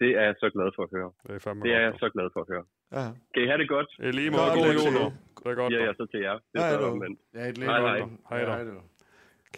[0.00, 1.10] Det er jeg så glad for at høre.
[1.26, 2.64] Det er fandme Det er jeg så glad for at høre.
[2.96, 3.06] Ja.
[3.34, 3.88] Kan I have det godt?
[3.98, 4.86] I lige måde, god Lexi.
[4.88, 5.12] jul, du.
[5.44, 6.32] Det er godt, Ja, jeg så til jer.
[6.52, 7.16] Det Hej, er så du.
[7.34, 7.98] Ja, et Hej, hej.
[8.30, 8.80] Hej Ja, hej, du.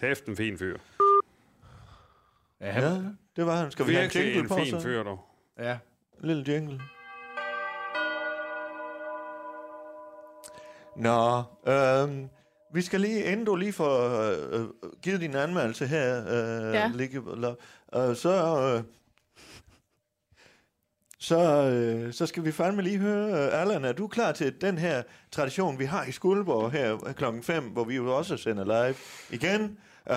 [0.01, 0.77] Kæft, en fin fyr.
[2.61, 2.91] Ja, ja,
[3.37, 3.71] det var han.
[3.71, 4.81] Skal vi have en Virkelig jingle en på, fin så?
[4.81, 5.19] fyr, du.
[5.59, 5.73] ja.
[6.23, 6.81] En lille jingle.
[10.99, 12.29] Nå, øhm,
[12.75, 14.67] vi skal lige, inden du lige får øh, øh,
[15.03, 16.91] givet din anmeldelse her, øh, Ja.
[16.95, 17.19] ligge,
[17.97, 18.83] øh, så, øh,
[21.19, 25.03] så, øh, så skal vi fandme lige høre, Allan, er du klar til den her
[25.31, 28.95] tradition, vi har i Skuldborg her klokken 5, hvor vi jo også sender live
[29.31, 29.63] igen
[30.11, 30.17] øh,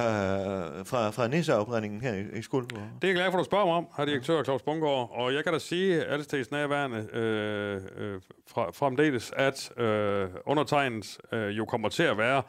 [0.86, 2.82] fra, fra Nisseafbrændingen her i, i Skuldborg?
[3.02, 5.12] Det er jeg glad for, at du spørger mig om, har direktør Claus Bungård.
[5.14, 11.18] Og jeg kan da sige, alle steds nærværende øh, øh, fra, fremdeles, at øh, undertegnet
[11.32, 12.42] øh, jo kommer til at være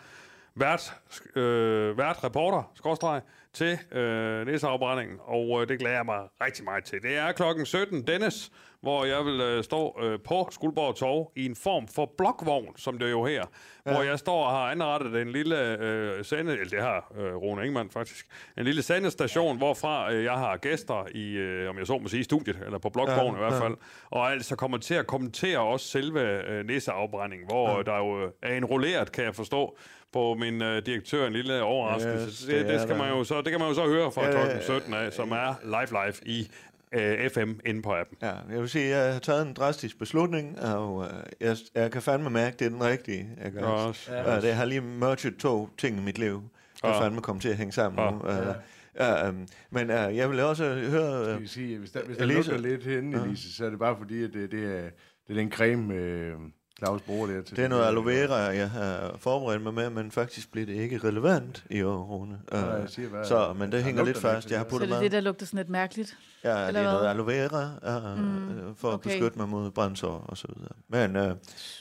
[0.55, 0.95] vært,
[1.37, 3.21] øh, vært reporter, skorstreg,
[3.55, 7.03] til øh, næseafbrændingen, og øh, det glæder jeg mig rigtig meget til.
[7.03, 11.47] Det er klokken 17, Dennis, hvor jeg vil øh, stå øh, på Skuldborg Torv i
[11.47, 13.45] en form for blokvogn, som det er jo her,
[13.87, 13.93] ja.
[13.93, 17.63] hvor jeg står og har anrettet en lille øh, sende, eller det har øh, Rune
[17.63, 18.27] Ingemann faktisk,
[18.59, 22.25] en lille sendestation, hvorfra øh, jeg har gæster i, øh, om jeg så må sige,
[22.25, 23.67] studiet, eller på blokvognen Ja, i hvert ja.
[23.67, 23.77] fald,
[24.11, 27.83] og altså kommer til at kommentere også selve øh, næseafbrændingen, hvor ja.
[27.83, 29.77] der jo er en rulleret, kan jeg forstå,
[30.13, 32.27] på min øh, direktør en lille overraskelse.
[32.27, 34.25] Yes, det, det det, skal man jo så, det kan man jo så høre fra
[34.25, 36.51] Ja, klokken 17 af, som er live live i
[36.93, 38.19] øh, FM inde på appen.
[38.23, 41.11] Ja, jeg vil sige, at jeg har taget en drastisk beslutning, og øh,
[41.41, 43.29] jeg, jeg kan fandme mærke, at det er den rigtige.
[43.45, 43.63] Jeg gør.
[43.63, 44.15] Også.
[44.15, 46.43] Ja, det har lige merged to ting i mit liv,
[46.83, 47.01] der Ja.
[47.05, 48.11] fandme kommer til at hænge sammen Ja.
[48.11, 48.17] nu.
[48.19, 48.55] Uh,
[48.99, 51.25] ja, um, men uh, jeg vil også høre...
[51.25, 52.51] Skal Uh, vi sige, hvis der, hvis der Elise.
[52.51, 53.25] lugter lidt henne, Ja.
[53.25, 54.83] Elise, så er det bare fordi, at det, det, er,
[55.29, 56.33] det er den creme, øh,
[56.79, 57.57] Claus bruger der til.
[57.57, 60.99] det er noget aloe vera, jeg har forberedt mig med, men faktisk bliver det ikke
[60.99, 62.39] relevant i år, Rune.
[62.55, 64.51] Uh, Nå, jeg siger bare, så, men det der hænger lidt fast.
[64.51, 64.73] Jeg har det.
[64.73, 66.17] Så puttet det er det, der lugter sådan lidt mærkeligt.
[66.45, 67.11] Ja, det er noget hvad?
[67.11, 69.11] aloe vera, uh, Mm, for at okay.
[69.11, 70.73] beskytte mig mod brændsår og så videre.
[70.89, 71.37] Men uh,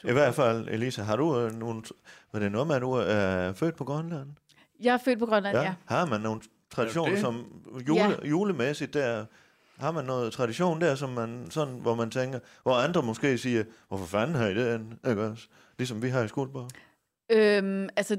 [0.09, 1.81] i hvert fald, Elisa, har du uh, nogle...
[2.33, 4.27] Var det noget med, at du er født på Grønland?
[4.81, 5.63] Jeg er født på Grønland, ja.
[5.63, 5.73] ja.
[5.85, 7.21] Har man nogle traditioner, det?
[7.21, 7.45] som
[7.87, 9.25] jule, julemæssigt der...
[9.79, 13.63] Har man noget tradition der, som man, sådan, hvor man tænker, hvor andre måske siger,
[13.87, 15.09] hvorfor fanden har I det end?
[15.09, 15.47] Ikke også?
[15.77, 16.69] Ligesom vi har i Skuldborg.
[17.29, 18.17] Øhm, altså,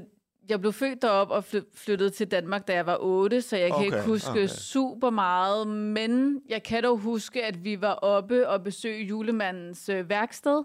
[0.49, 3.67] jeg blev født derop og fly- flyttede til Danmark, da jeg var 8, så jeg
[3.67, 4.47] kan Okay, ikke huske okay.
[4.47, 10.09] super meget, men jeg kan dog huske, at vi var oppe og besøge julemandens øh,
[10.09, 10.63] værksted,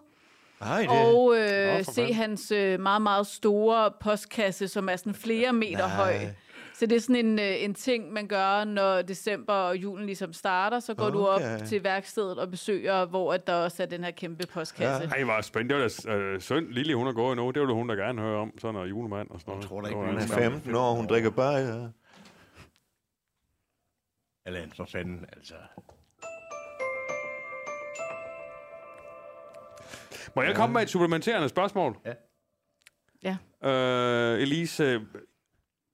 [0.63, 0.89] I det?
[0.89, 5.79] og øh, Nå, se hans øh, meget, meget store postkasse, som er sådan flere meter
[5.79, 5.89] Nej.
[5.89, 6.15] høj.
[6.79, 10.33] Så det er sådan en, øh, en ting, man gør, når december og julen ligesom
[10.33, 10.81] starter.
[10.81, 11.67] Så går du op Okay.
[11.67, 15.03] til værkstedet og besøger, hvor at der også er den her kæmpe postkasse.
[15.05, 15.09] Ja.
[15.09, 15.75] Ej, hvor spændende.
[15.85, 16.69] Det var da øh, synd.
[16.69, 17.51] Lille, hun er gået nu.
[17.51, 18.59] Det ville hun da gerne høre om.
[18.59, 19.63] Sådan noget julemand og sådan noget.
[19.63, 21.55] Jeg tror da ikke, Det var Hun er da- skal- 15 år, hun drikker bare...
[21.57, 21.87] Ja.
[24.47, 25.55] Allan, for fanden, altså.
[30.37, 31.97] Må jeg komme med et supplementerende spørgsmål?
[33.25, 33.37] Ja.
[33.69, 35.01] Øh, Elise,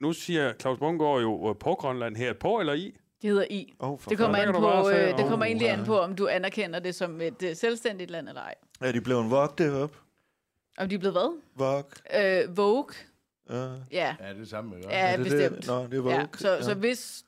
[0.04, 2.32] nu siger Claus Bungård jo øh, på Grønland her.
[2.32, 2.94] På eller i?
[3.22, 3.74] Det hedder I.
[3.78, 5.72] Oh, Det kommer, an på, øh, det kommer egentlig ja.
[5.72, 8.54] an på, om du anerkender det som et øh, selvstændigt land eller ej.
[8.80, 9.98] Er de blevet vok deroppe?
[10.78, 11.40] Om de er blevet hvad?
[11.56, 11.98] Vok?
[12.16, 12.94] Øh, Vogue?
[13.50, 13.54] Ja.
[13.64, 14.88] Ja, Ja, det er det samme, ikke?
[14.88, 15.56] ja Er det bestemt.
[15.56, 15.66] Det?
[15.66, 16.14] Nå, det er Vogue.
[16.14, 17.24] Ja, så, så hvis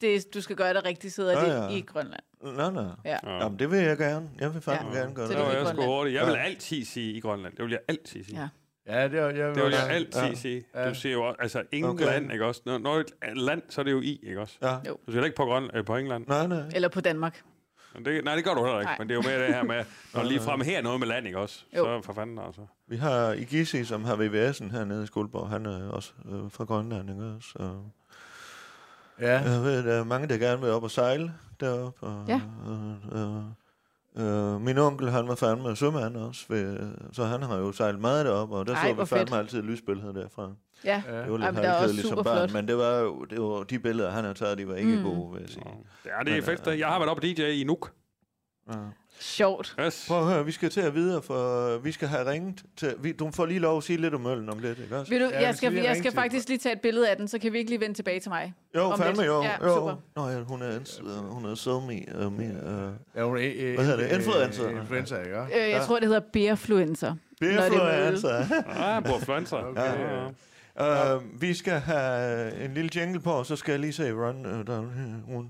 [0.00, 1.76] det, du skal gøre det rigtigt, så hedder Ja, det ja.
[1.76, 2.22] i Grønland.
[2.42, 2.80] Nå, nå.
[3.04, 3.16] Ja.
[3.24, 3.36] Ja.
[3.42, 4.30] Jamen, det vil jeg gerne.
[4.40, 5.00] Jeg vil fandme Ja.
[5.00, 5.38] gerne gøre Så det.
[5.38, 5.88] Det var i jeg Grønland.
[5.88, 6.14] hurtigt.
[6.16, 6.40] Jeg vil Ja.
[6.42, 7.56] altid sige i Grønland.
[7.56, 8.40] Det vil jeg altid sige.
[8.40, 8.48] Ja.
[8.86, 10.34] Ja, det er, jeg, Det vil jeg altid Ja.
[10.34, 10.64] sige.
[10.74, 10.88] Ja.
[10.88, 12.32] Du siger jo også, altså England, Okay.
[12.32, 12.62] ikke også?
[12.66, 14.58] Når, når et land, så er det jo i, ikke også?
[14.62, 14.76] Ja.
[14.88, 14.96] Jo.
[15.06, 16.24] Du siger ikke på, Grønland, øh, på England.
[16.28, 16.62] Nej, nej.
[16.74, 17.42] Eller på Danmark.
[17.94, 18.88] Men Det, nej, det gør du heller ikke.
[18.90, 18.96] Nej.
[18.98, 21.26] Men det er jo mere det her med, når lige frem her noget med land,
[21.26, 21.64] ikke også?
[21.76, 21.84] Jo.
[21.84, 22.60] Så for fanden altså.
[22.88, 25.48] Vi har Igisi, som har VVS'en hernede i Skuldborg.
[25.48, 27.48] Han er også øh, fra Grønland, ikke også?
[27.48, 27.76] Så,
[29.20, 32.06] Ja, jeg ved, der er mange, der gerne vil op og sejle deroppe.
[32.06, 32.40] Og, Ja.
[32.68, 33.42] Øh, øh,
[34.16, 38.26] øh, min onkel, han var fandme sømand også, ved, så han har jo sejlet meget
[38.26, 39.38] deroppe, og der Ej, så vi fandme fedt.
[39.38, 40.50] altid lysbilleder derfra.
[40.84, 41.22] Ja, ja.
[41.22, 42.52] Det var lidt Ej, men det er også halvkedeligt som barn, flot.
[42.52, 45.02] men det var jo det var, de billeder, han har taget, de var ikke Mm.
[45.04, 45.64] gode, vil jeg sige.
[46.04, 46.66] Ja, det er fedt.
[46.66, 47.92] øh, Jeg har været oppe DJ i Nuuk.
[48.68, 48.74] Ja.
[49.20, 49.76] Sjovt.
[49.80, 50.04] Yes.
[50.08, 52.94] Prøv at høre, vi skal til at videre, for vi skal have ringet til...
[52.98, 55.10] Vi, du får lige lov at sige lidt om møllen om lidt, ikke også?
[55.12, 57.28] Vil du, Ja, jeg skal jeg skal til- faktisk lige tage et billede af den,
[57.28, 58.54] så kan vi ikke lige vende tilbage til mig.
[58.76, 59.42] Jo, fandme jo.
[59.42, 59.74] Ja, jo.
[59.74, 59.94] super.
[60.16, 62.26] Nå ja, hun er, øh, hun er so me.
[62.26, 62.92] Uh, me uh.
[63.16, 64.16] Ja, hun er, øh, Hvad hedder det?
[64.16, 64.70] Influencer?
[64.70, 65.64] Øh, influencer, ikke?
[65.64, 67.14] Øh, jeg tror, det hedder beerfluencer.
[67.40, 68.44] Beerfluencer.
[68.80, 69.56] Ja, på flanser.
[69.56, 70.26] Okay.
[70.80, 74.46] Uh, vi skal have en lille jingle på, og så skal jeg lige se Run
[74.46, 75.34] uh, down her.
[75.34, 75.48] Rune.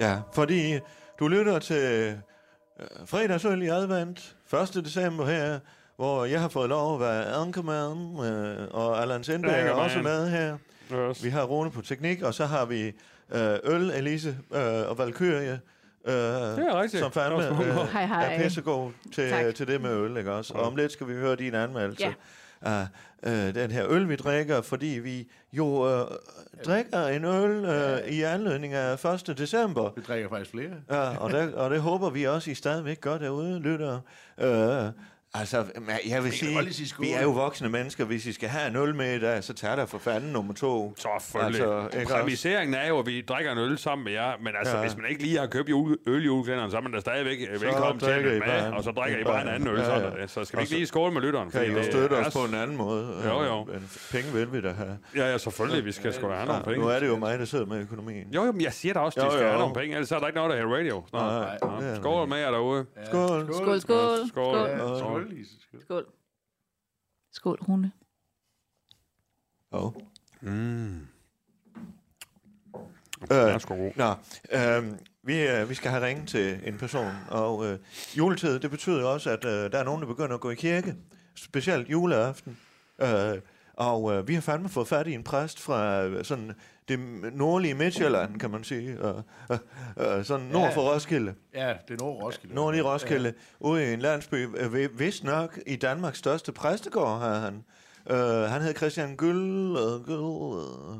[0.00, 0.78] Ja, fordi
[1.18, 2.14] du lytter til
[2.80, 4.36] uh, fredagsøl i advent,
[4.76, 4.84] 1.
[4.84, 5.58] december her,
[5.96, 10.30] hvor jeg har fået lov at være ankermand, uh, og Allan Sindberg er også med
[10.30, 10.56] her.
[11.10, 11.24] Yes.
[11.24, 12.92] Vi har Rune på teknik, og så har vi
[13.34, 15.60] øh, Øl, Elise øh, og Valkyrie,
[16.04, 17.02] øh, Det er rigtigt.
[17.02, 18.34] som fandme øh, Hej, hej.
[18.34, 19.54] er pissegod til, Tak.
[19.54, 20.54] til det med øl, ikke også?
[20.54, 22.12] Og om lidt skal vi høre din anmeldelse Ja.
[22.66, 22.86] Af
[23.22, 26.06] øh, den her øl, vi drikker, fordi vi jo øh,
[26.66, 29.38] drikker en øl øh, i anledning af 1.
[29.38, 29.92] december.
[29.96, 30.70] Vi drikker faktisk flere.
[30.90, 34.00] Ja, og, det, og det håber vi også, I stadigvæk gør derude, lytter.
[34.38, 34.92] Øh,
[35.40, 35.64] altså,
[36.08, 38.04] jeg vil sige, lige sige vi er jo voksne mennesker.
[38.04, 40.54] Hvis I skal have en øl med i dag, så tager der for fanden nummer
[40.54, 40.94] to.
[40.96, 41.60] Selvfølgelig.
[41.62, 44.74] Altså, ikke Præmiseringen er jo, at vi drikker en øl sammen med jer, men altså,
[44.76, 44.80] Ja.
[44.82, 47.38] hvis man ikke lige har købt jule, øl i julekalenderen, så er man da stadigvæk
[47.54, 49.68] så velkommen til at bare med, en- og så drikker I bare en bare- anden
[49.68, 49.78] øl.
[49.78, 50.26] ja, Ja, ja.
[50.26, 51.50] Så skal vi ikke så lige skåle med lytteren?
[51.50, 53.08] Kan I jo det støtte os på en anden måde.
[53.24, 53.60] Jo, jo.
[53.60, 54.98] Øh, Men penge vil vi da have.
[55.16, 55.84] Ja, ja, selvfølgelig.
[55.84, 56.78] Vi skal sgu da have nogle penge.
[56.80, 58.26] nu er det jo mig, der sidder med økonomien.
[58.34, 60.18] Jo, jo, men jeg siger da også, at de skal have nogle penge, ellers er
[60.18, 61.96] der ikke noget, der hedder radio.
[61.96, 62.84] Skål med jer derude.
[63.06, 63.48] Skål.
[63.54, 64.18] Skål, skål.
[64.28, 65.25] Skål.
[65.26, 65.60] Og- skål, Lise.
[65.60, 65.80] Skål.
[65.82, 66.06] Skål.
[67.32, 67.92] Skål, Rune.
[69.70, 69.92] Oh.
[70.40, 71.00] Mm.
[73.32, 73.60] Øh.
[73.96, 74.14] Nå,
[74.52, 77.78] øh, vi, øh, vi skal have ringet til en person, og øh,
[78.16, 80.54] juletid, det betyder jo også, at øh, der er nogen, der begynder at gå i
[80.54, 80.94] kirke,
[81.34, 82.58] specielt juleaften.
[83.00, 83.40] Øh,
[83.74, 86.52] og øh, vi har fandme fået fat i en præst fra øh, sådan
[86.88, 86.98] det
[87.32, 89.14] nordlige Midtjylland, kan man sige, øh,
[89.50, 90.74] øh, øh, sådan nord Ja.
[90.76, 91.34] for Roskilde.
[91.54, 92.54] Ja, det er Nord Roskilde.
[92.54, 97.38] Nordlig Roskilde, ude i en landsby, øh, vi- vist nok i Danmarks største præstegård har
[97.38, 97.64] han
[98.10, 98.16] Uh,
[98.50, 99.76] han hed Christian Gyll...
[99.76, 100.96] Uh,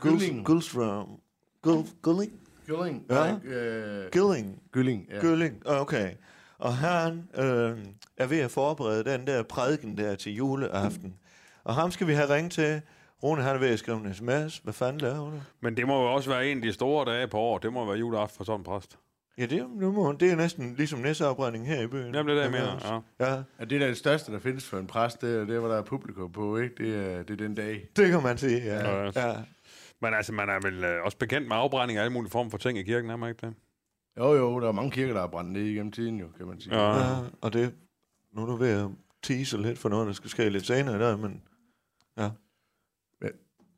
[0.00, 0.46] Gylling.
[0.46, 1.08] Gyllstrøm.
[1.62, 2.32] Gyll, Gylling?
[2.66, 3.04] Gylling.
[3.10, 3.34] Ja.
[3.44, 4.62] Øh, Gylling.
[4.72, 5.20] Gylling, ja.
[5.20, 6.10] Gylling, okay.
[6.58, 7.78] Og han øh,
[8.16, 11.14] er ved at forberede den der prædiken der til juleaften.
[11.64, 12.80] Og ham skal vi have ringet til.
[13.22, 14.58] Rune, han er ved at skrive en sms.
[14.58, 15.40] Hvad fanden laver du?
[15.60, 17.58] Men det må jo også være en af de store dage på år.
[17.58, 18.98] Det må være juleaften for sådan en præst.
[19.38, 22.14] Ja, det, nu må, det er næsten ligesom næsseafbrænding her i byen.
[22.14, 23.02] Jamen, det er det, jeg mener.
[23.20, 23.26] Ja.
[23.26, 25.68] Ja, Ja, det er det største, der findes for en præst, det er det, hvor
[25.68, 26.74] der er publikum på, ikke?
[26.84, 27.88] Det er, det er den dag.
[27.96, 28.90] det kan man sige, ja.
[28.90, 29.10] Ja.
[29.28, 29.34] ja.
[30.00, 32.58] Men altså, man er vel øh, også bekendt med afbrænding af alle mulige former for
[32.58, 33.54] ting i kirken, er man ikke det?
[34.18, 36.60] Jo, jo, der er mange kirker, der er brændt ned igennem tiden, jo, kan man
[36.60, 36.76] sige.
[36.76, 36.98] Ja.
[36.98, 37.16] ja.
[37.40, 37.74] Og det,
[38.32, 38.88] nu er du ved at
[39.22, 41.42] tease lidt for noget, der skal ske lidt senere der, men.
[42.18, 42.30] Ja.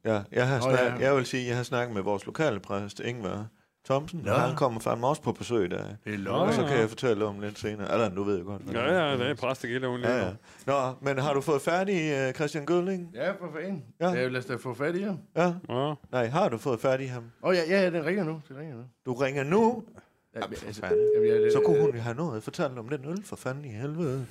[0.09, 1.07] Ja, jeg, har Nå, snak, ja.
[1.07, 3.47] jeg vil sige, jeg har snakket med vores lokale præst, Ingvar
[3.85, 4.33] Thomsen, Nå.
[4.33, 5.85] og han kommer fandme også på besøg der.
[6.05, 7.93] Det er Og så kan jeg fortælle om lidt senere.
[7.93, 8.63] Eller, du ved jo godt.
[8.63, 9.05] hvad Ja, det er.
[9.11, 10.33] ja, det er præstegilde uden Ja, ja.
[10.67, 13.11] Nå, men har du fået færdig uh, Christian Gødling?
[13.15, 13.85] Ja, for fanden.
[14.01, 14.09] Ja.
[14.11, 14.29] Ja.
[14.29, 15.19] lad os da få fat i ham.
[15.37, 15.53] Ja.
[15.69, 15.95] ja.
[16.13, 17.23] Nej, har du fået færdig ham?
[17.43, 18.41] Åh, oh, ja, ja, ja, den ringer nu.
[18.49, 18.83] Den ringer nu.
[19.07, 19.85] Du ringer nu?
[20.35, 22.89] Ja, men, altså, jamen, ja, det, Så kunne hun jo have noget at fortælle om
[22.89, 24.27] den øl, for fanden i helvede.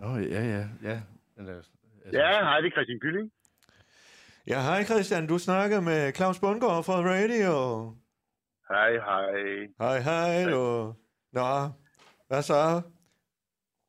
[0.00, 1.00] Nå, ja, ja, ja.
[1.36, 1.70] Men, altså,
[2.12, 3.30] Ja, hej, det er Christian Kylling.
[4.50, 7.54] Ja, hej Christian, du snakker med Claus Bundgaard fra Radio.
[8.70, 9.32] Hej, hej.
[9.80, 10.94] Hej, hej, du.
[11.32, 11.50] Nå,
[12.28, 12.82] hvad så?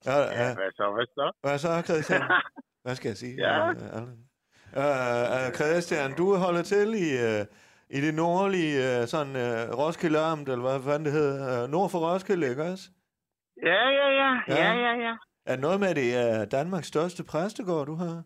[0.06, 0.54] Ja, Ja, ja.
[0.54, 1.32] hvad så, hvad så?
[1.42, 2.22] Hvad så, Christian?
[2.84, 3.36] Hvad skal jeg sige?
[3.36, 3.70] Ja.
[3.72, 7.46] Uh, uh, Christian, du holder til i, uh,
[7.90, 11.90] i det nordlige, uh, sådan uh, Roskilde Amt, eller hvad fanden det hedder, uh, nord
[11.90, 12.90] for Roskilde, ikke også?
[13.64, 14.30] Ja, ja, ja.
[14.48, 14.56] Ja.
[14.56, 15.16] Ja, ja, ja.
[15.46, 18.24] Er det noget med, at det er Danmarks største præstegård, du har?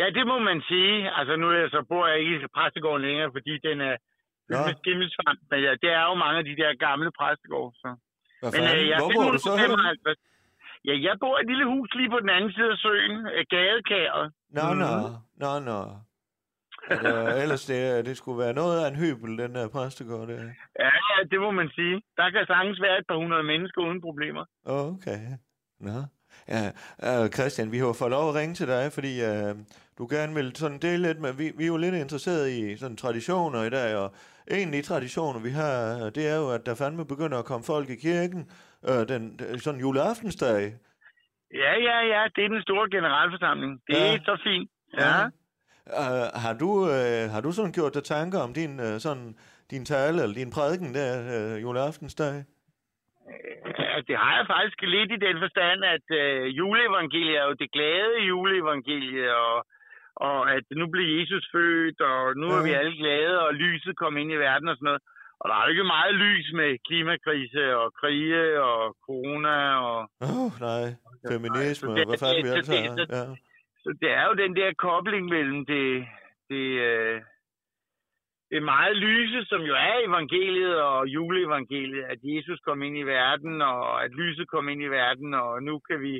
[0.00, 0.96] Ja, det må man sige.
[1.18, 3.94] Altså, nu er jeg, så bor jeg ikke i præstegården længere, fordi den er
[4.46, 5.40] fyldt med skimmelsvamp.
[5.50, 7.90] Men ja, det er jo mange af de der gamle præstegårde, så.
[8.40, 9.52] Hvad Men øh, jeg Hvor bor du så?
[9.58, 10.18] 55.
[10.88, 13.44] Ja, jeg bor i et lille hus lige på den anden side af søen, øh,
[13.54, 14.26] gadekæret.
[14.56, 15.14] Nå, nå, Mhm.
[15.44, 15.80] nå, nå.
[16.90, 20.42] Er der, ellers det, det skulle være noget af en hybel, den der præstegård der.
[20.84, 22.02] Ja, ja, det må man sige.
[22.16, 24.44] Der kan sagtens være et par hundrede mennesker uden problemer.
[24.64, 25.20] Okay.
[25.80, 25.98] Nå.
[26.48, 26.70] Ja,
[27.22, 29.56] uh, Christian, vi har fået lov at ringe til dig, fordi uh,
[29.98, 32.96] du gerne vil sådan dele lidt med, vi, vi er jo lidt interesseret i sådan
[32.96, 34.14] traditioner i dag, og
[34.50, 37.44] en af de traditioner, vi har, øh, det er jo, at der fandme begynder at
[37.44, 38.50] komme folk i kirken,
[38.88, 40.74] uh, den, sådan juleaftensdag.
[41.54, 43.80] Ja, ja, ja, det er den store generalforsamling.
[43.86, 44.14] Det Ja.
[44.14, 44.70] er så fint.
[44.98, 45.24] Ja.
[45.86, 49.36] Uh, har, du, uh, har du sådan gjort dig tanker om din, uh, sådan,
[49.70, 52.44] din tale, eller din prædiken der, uh, juleaftensdag?
[53.78, 57.70] Ja, det har jeg faktisk lidt i den forstand, at øh, juleevangeliet er jo det
[57.76, 59.56] glade juleevangelie, og,
[60.16, 64.16] og at nu blev Jesus født, og nu er vi alle glade, og lyset kom
[64.16, 65.02] ind i verden og sådan noget.
[65.40, 69.56] Og der er jo ikke meget lys med klimakrise og krige og corona,
[69.88, 70.84] og Åh, oh, nej.
[71.32, 72.96] Feminisme, så og det- hvad fanden vi så det- har.
[72.96, 73.24] så- Ja.
[73.84, 76.06] så det er jo den der kobling mellem det,
[76.50, 77.16] det, øh,
[78.54, 83.62] det meget lyse, som jo er evangeliet og juleevangeliet, at Jesus kom ind i verden,
[83.62, 86.14] og at lyset kom ind i verden, og nu kan vi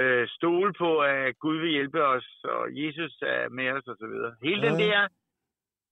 [0.00, 4.14] øh, stole på, at Gud vil hjælpe os, og Jesus er med os osv.
[4.48, 5.08] Hele den der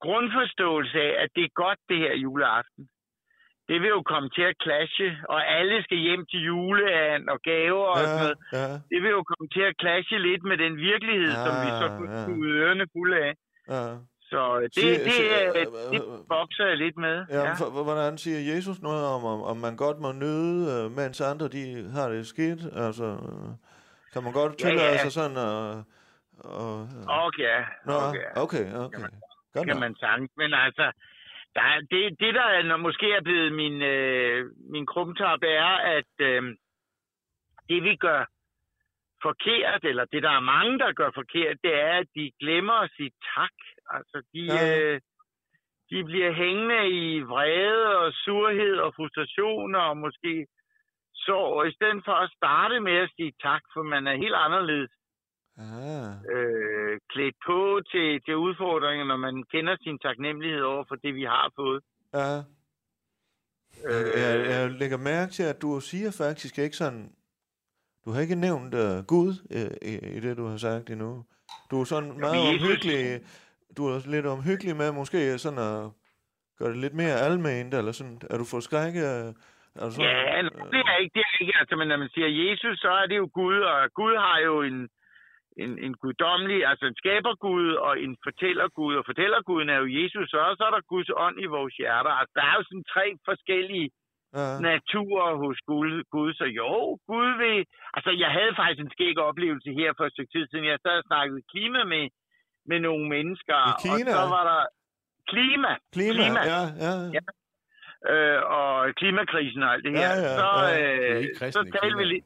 [0.01, 2.89] grundforståelse af, at det er godt det her juleaften,
[3.69, 7.87] det vil jo komme til at clashe, og alle skal hjem til juleand og gaver
[7.87, 11.33] og sådan noget ja, det vil jo komme til at clashe lidt med den virkelighed,
[11.39, 12.55] ja, som vi så kunne ja.
[12.55, 13.35] ørerne fulde af.
[13.75, 13.97] ja.
[14.37, 17.17] Så øh, det, Siger- det, det, øh, det øh, bokser jeg lidt med.
[17.31, 17.53] Ja, Ja.
[17.61, 21.49] for, hvordan siger Jesus noget om, om, om man godt må nyde, øh, mens andre
[21.49, 21.65] de
[21.97, 22.61] har det skidt?
[22.87, 23.49] Altså, øh,
[24.13, 25.03] kan man godt Ja, tillade ja.
[25.05, 25.85] sig sådan at...
[26.61, 26.89] Og,
[27.27, 27.65] Okay, ja.
[27.89, 28.27] Nå, okay.
[28.45, 29.09] okay, okay.
[29.55, 30.31] Godt kan man sagtens.
[30.37, 30.87] Men altså,
[31.55, 35.71] der er, det, det der er, når måske er blevet min, øh, min krumtap, er,
[35.97, 36.43] at øh,
[37.69, 38.21] det vi gør
[39.23, 42.91] forkert, eller det der er mange, der gør forkert, det er, at de glemmer at
[42.97, 43.57] sige tak.
[43.91, 44.79] Altså, de, Ja.
[44.79, 45.01] øh,
[45.91, 50.47] de bliver hængende i vrede og surhed og frustrationer og måske
[51.15, 54.91] sorg, i stedet for at starte med at sige tak, for man er helt anderledes
[55.59, 61.15] Ah, øh, klædt på til, til udfordringer, når man kender sin taknemmelighed over for det,
[61.15, 61.83] vi har fået.
[62.15, 62.43] ja.
[63.85, 67.13] Jeg, jeg, jeg lægger mærke til, at du siger faktisk ikke sådan...
[68.05, 71.25] Du har ikke nævnt uh, Gud uh, i, i det, du har sagt endnu.
[71.71, 73.21] Du er sådan meget omhyggelig...
[73.77, 75.79] Du er lidt omhyggelig med måske sådan at
[76.59, 78.17] gøre det lidt mere alment, eller sådan...
[78.33, 78.95] Er du for skræk?
[79.05, 82.11] Er du sådan, Ja, nu, det er ikke, det er ikke, altså, men når man
[82.15, 84.79] siger Jesus, så er det jo Gud, og Gud har jo en,
[85.63, 90.57] en, en guddommelig, altså en skabergud og en fortællergud, og fortællerguden er jo Jesus, og
[90.59, 92.11] så er der Guds ånd i vores hjerter.
[92.21, 93.91] Altså, der er jo sådan tre forskellige
[94.41, 94.61] Ja.
[94.71, 96.31] natur hos Gud, Gud.
[96.41, 96.73] Så jo,
[97.11, 97.59] Gud vil...
[97.97, 100.65] Altså, jeg havde faktisk en skæg oplevelse her for et stykke tid siden.
[100.65, 102.05] Jeg sad og snakkede klima med,
[102.71, 103.59] med nogle mennesker.
[103.71, 104.11] I Kina?
[104.11, 104.61] Og så var der
[105.33, 105.73] klima.
[105.97, 106.41] Klima, Klima.
[106.55, 106.93] ja, ja.
[107.17, 107.23] Ja.
[108.13, 110.09] Øh, og klimakrisen og alt det her.
[110.09, 111.19] Ja, ja, så, ja.
[111.19, 112.25] øh, så kristne i talte vi lidt...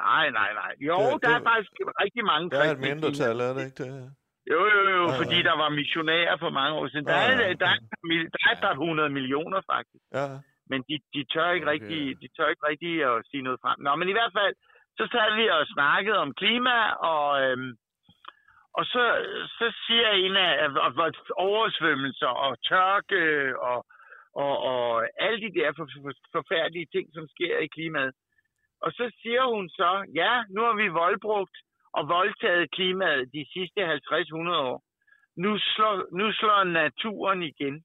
[0.00, 0.72] Nej, nej, nej.
[0.88, 1.72] Jo, Det- der det- er faktisk
[2.02, 3.92] rigtig mange Der er et kristne mindretal, er det ikke det?
[4.52, 5.18] Jo, jo, jo, Ja, ja.
[5.20, 7.04] fordi der var missionærer for mange år siden.
[7.06, 7.76] Der, Ja, er, ja, der, ja.
[8.16, 10.04] er, der er et par hundrede millioner, faktisk.
[10.18, 10.26] Ja.
[10.70, 11.72] Men de, de, tør ikke Okay.
[11.74, 13.78] rigtig, de tør ikke rigtig at sige noget frem.
[13.86, 14.54] Nå, men i hvert fald,
[14.98, 16.76] så sad vi og snakkede om klima,
[17.12, 17.70] og, øhm,
[18.78, 19.04] og så,
[19.58, 21.12] så siger en af af- af
[21.48, 23.22] oversvømmelser og tørke
[23.70, 23.78] og,
[24.34, 24.82] og, og
[25.24, 28.14] alle de der for, for, forfærdelige ting, som sker i klimaet.
[28.84, 31.56] Og så siger hun så, ja, nu har vi voldbrugt
[31.92, 33.92] og voldtaget klimaet de sidste 50-100
[34.70, 34.82] år.
[35.36, 37.84] Nu slår, nu slår naturen igen.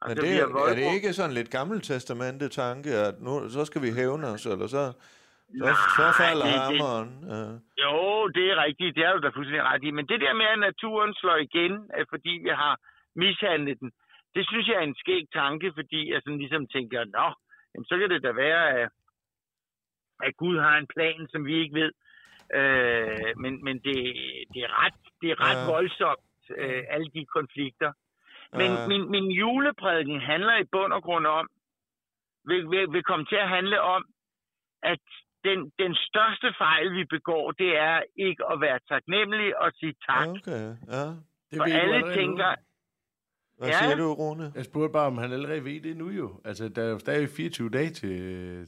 [0.00, 3.64] Men Altså, det, vi har er det ikke sådan lidt gammeltestamente tanke, at nu så
[3.64, 4.84] skal vi hævne os, eller så,
[5.48, 7.10] så, så falder det- hammeren?
[7.32, 7.42] Ja.
[7.84, 8.96] Jo, det er rigtigt.
[8.96, 9.90] Det er du da fuldstændig ret i.
[9.90, 11.74] Men det der med, at naturen slår igen,
[12.12, 12.74] fordi vi har
[13.16, 13.90] mishandlet den,
[14.34, 17.26] det synes jeg er en skæg tanke, fordi jeg sådan ligesom tænker, nå,
[17.74, 18.88] jamen, så kan det da være, at,
[20.26, 21.92] at Gud har en plan, som vi ikke ved.
[22.58, 23.96] Øh, men men det,
[24.52, 25.72] det er ret, det er ret ja.
[25.72, 27.92] voldsomt, øh, alle de konflikter.
[28.52, 28.86] Men Ja.
[28.88, 31.48] min, min juleprædiken handler i bund og grund om,
[32.44, 34.04] vil, vil, vil komme til at handle om,
[34.82, 35.04] at
[35.44, 40.28] den, den største fejl, vi begår, det er ikke at være taknemmelig og sige tak.
[40.28, 41.04] Okay, ja.
[41.50, 42.14] Det For alle allerede nu.
[42.14, 42.54] tænker,
[43.58, 43.78] Hvad Ja.
[43.78, 44.52] siger du, Rune?
[44.58, 46.28] Jeg spurgte bare, om han allerede ved det nu jo.
[46.44, 48.14] Altså, der er jo stadig 24 dage til,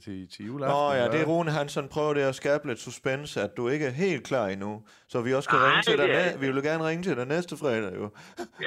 [0.05, 0.77] til, til juleaften.
[0.77, 1.25] Nå ja, det er?
[1.31, 4.71] Rune Hansson prøver det at skabe lidt suspense, at du ikke er helt klar endnu.
[5.11, 6.09] Så vi også kan Nej, ringe til dig.
[6.21, 8.05] er- Vi vil gerne ringe til dig næste fredag jo.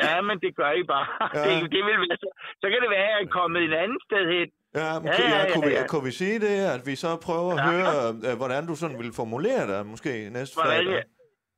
[0.02, 1.06] ja, men det gør I bare.
[1.20, 1.40] Ja.
[1.40, 1.54] Ja.
[1.62, 2.28] Det, det vil være så,
[2.62, 4.48] så kan det være, at jeg er kommet et andet sted hen.
[4.74, 5.86] Ja, men, Ja, ja, ja, ja, ja, kunne, vi, ja.
[5.86, 7.70] kunne vi sige det, at vi så prøver at Ja.
[7.72, 11.02] høre, øh, hvordan du sådan vil formulere dig måske næste Hvordan fredag?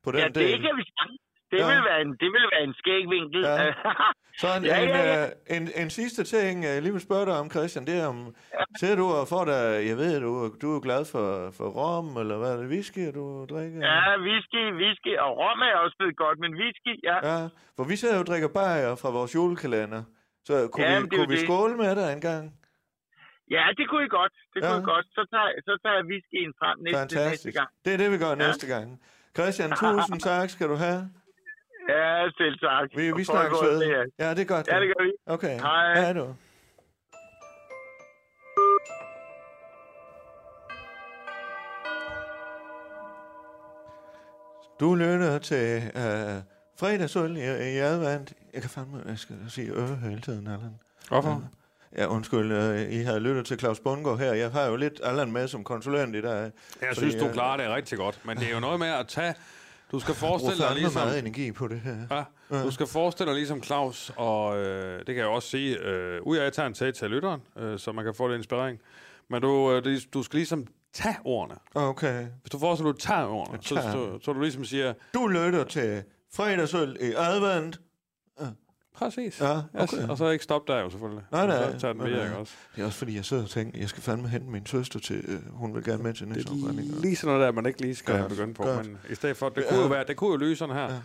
[0.04, 0.52] På den Ja, del.
[0.52, 1.20] det kan vi sagtens.
[1.50, 1.66] Det, Ja.
[1.74, 3.40] vil være en, det vil være en skæg vinkel.
[3.44, 3.72] Ja.
[4.40, 5.24] Så en, Ja, en, ja, ja.
[5.24, 8.34] øh, en, en sidste ting, jeg lige vil spørge dig om, Christian, det er om,
[8.80, 10.30] ser du og får dig, jeg ved, du,
[10.62, 13.78] du er glad for, for rom, eller hvad er det, whisky, du drikker?
[13.92, 15.12] ja, whisky, whisky.
[15.24, 17.16] Og rom er også blevet godt, men whisky, ja.
[17.30, 17.48] ja.
[17.76, 20.02] For vi sidder jo og drikker bajer fra vores julekalender.
[20.44, 21.44] Så kunne, Ja, vi, kunne vi det.
[21.46, 22.44] skåle med dig en gang?
[23.51, 24.32] Ja, det kunne I godt.
[24.55, 24.68] Det Ja.
[24.68, 25.07] kunne I godt.
[25.16, 27.57] Så tager, så tager jeg whiskyen frem næste, næste Fantastisk.
[27.59, 27.70] gang.
[27.84, 28.34] Det er det, vi gør Ja.
[28.47, 28.86] næste gang.
[29.38, 31.01] Christian, tusind tak skal du have.
[31.88, 32.86] Ja, selv tak.
[32.99, 33.78] Vi, vi snakkes ved.
[34.22, 34.28] ja.
[34.36, 34.66] Det er godt.
[34.72, 35.12] Ja, det gør vi.
[35.26, 35.55] Okay.
[35.61, 35.94] Hej.
[36.01, 36.26] Hej du.
[44.80, 46.42] Du lytter til uh,
[46.80, 48.32] fredagsøl i, i advent.
[48.55, 50.78] Jeg kan fandme, jeg skal sige øve hele tiden, Allan.
[51.09, 51.42] Hvorfor?
[51.99, 54.32] Ja, undskyld, uh, I har lyttet til Claus Bundgaard her.
[54.32, 56.40] Jeg har jo lidt Allan med som konsulent i dag.
[56.40, 58.88] Jeg Fordi, synes, du øh, klarer det rigtig godt, men det er jo noget med
[58.88, 59.34] at tage...
[59.92, 61.03] Du skal forestille dig ligesom...
[61.03, 62.24] meget energi på det her.
[62.51, 66.22] Ja, du skal forestille dig ligesom Claus, og øh, det kan jeg også sige, øh,
[66.22, 68.78] ud af at tage en tag til lytteren, øh, så man kan få lidt inspirering.
[69.30, 71.55] Men du, øh, du skal ligesom tage ordene.
[71.74, 72.26] Okay.
[72.40, 75.26] Hvis du forestiller dig, du tager ordene, så, tager så, så du ligesom siger, Du
[75.26, 76.03] lytter til
[76.34, 77.80] fredagsøl i advent.
[78.99, 79.40] Præcis.
[79.40, 80.09] Ja, okay.
[80.09, 81.22] og så ikke stoppe der jo selvfølgelig.
[81.32, 81.72] Nej, nej.
[81.72, 82.53] Så tager den øh, ikke også?
[82.76, 85.24] Det er også fordi, jeg sidder og tænker, jeg skal fandme hente min søster til,
[85.28, 87.01] øh, hun vil gerne med til næste oprænding.
[87.01, 88.62] Lige sådan noget der, man ikke lige skal Godt, begynde på.
[88.62, 88.86] godt.
[88.86, 90.82] Men i stedet for, det kunne jo være, det kunne jo lyse sådan her.
[90.82, 90.99] Ja.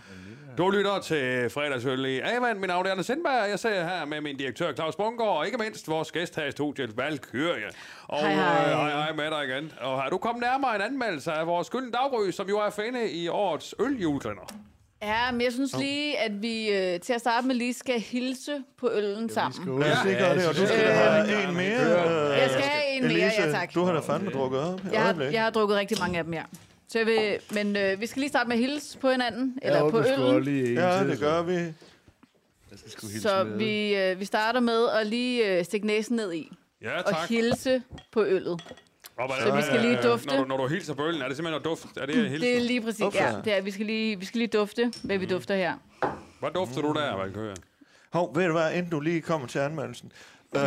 [0.57, 2.59] Du lytter til fredagsøl i Avan.
[2.59, 3.49] Mit navn er Anders Sindberg.
[3.49, 6.51] Jeg sidder her med min direktør Claus Bungård, og ikke mindst vores gæst her i
[6.51, 7.65] studiet, Valkyrie.
[8.07, 8.69] Og Hej, hej.
[8.71, 9.71] øh, hej, hej med dig igen.
[9.81, 13.11] Og har du kommet nærmere en anmeldelse af vores Gylden Daggry, som jo er finde
[13.11, 14.43] i årets øljulekalender?
[15.01, 18.63] Ja, men jeg synes lige, at vi øh, til at starte med lige skal hilse
[18.77, 19.79] på øllen sammen.
[19.79, 22.31] Lad os lige gøre det, og du skal Øh, have en mere.
[22.31, 23.73] øh, Jeg skal have en mere, Elise, ja tak.
[23.75, 24.81] du har da fandme drukket op.
[24.91, 26.43] Jeg har, jeg har drukket rigtig mange af dem, ja.
[26.87, 29.89] Så jeg vil, men øh, vi skal lige starte med at hilse på hinanden, eller
[29.89, 30.43] på øllen.
[30.43, 31.53] lige Ja, det gør vi.
[31.53, 33.57] Jeg skal sgu hilse Så med.
[33.57, 37.29] vi, øh, vi starter med at lige øh, stikke næsen ned i Ja, og tak.
[37.29, 37.81] hilse
[38.11, 38.61] på øllet.
[39.27, 40.27] Hvad- Så vi skal lige øh, dufte.
[40.27, 41.87] Når du, når du hilser på øllen, er det simpelthen at dufte?
[42.01, 42.45] Er det at hilse?
[42.45, 43.35] Det er lige præcis, ja.
[43.45, 45.73] Det er, vi, skal lige, vi skal lige dufte, hvad vi dufter her.
[46.39, 47.55] Hvad dufter du der, Valkyrie?
[48.13, 50.11] Hov, ved du hvad, inden du lige kommer til anmeldelsen.
[50.55, 50.61] Øh,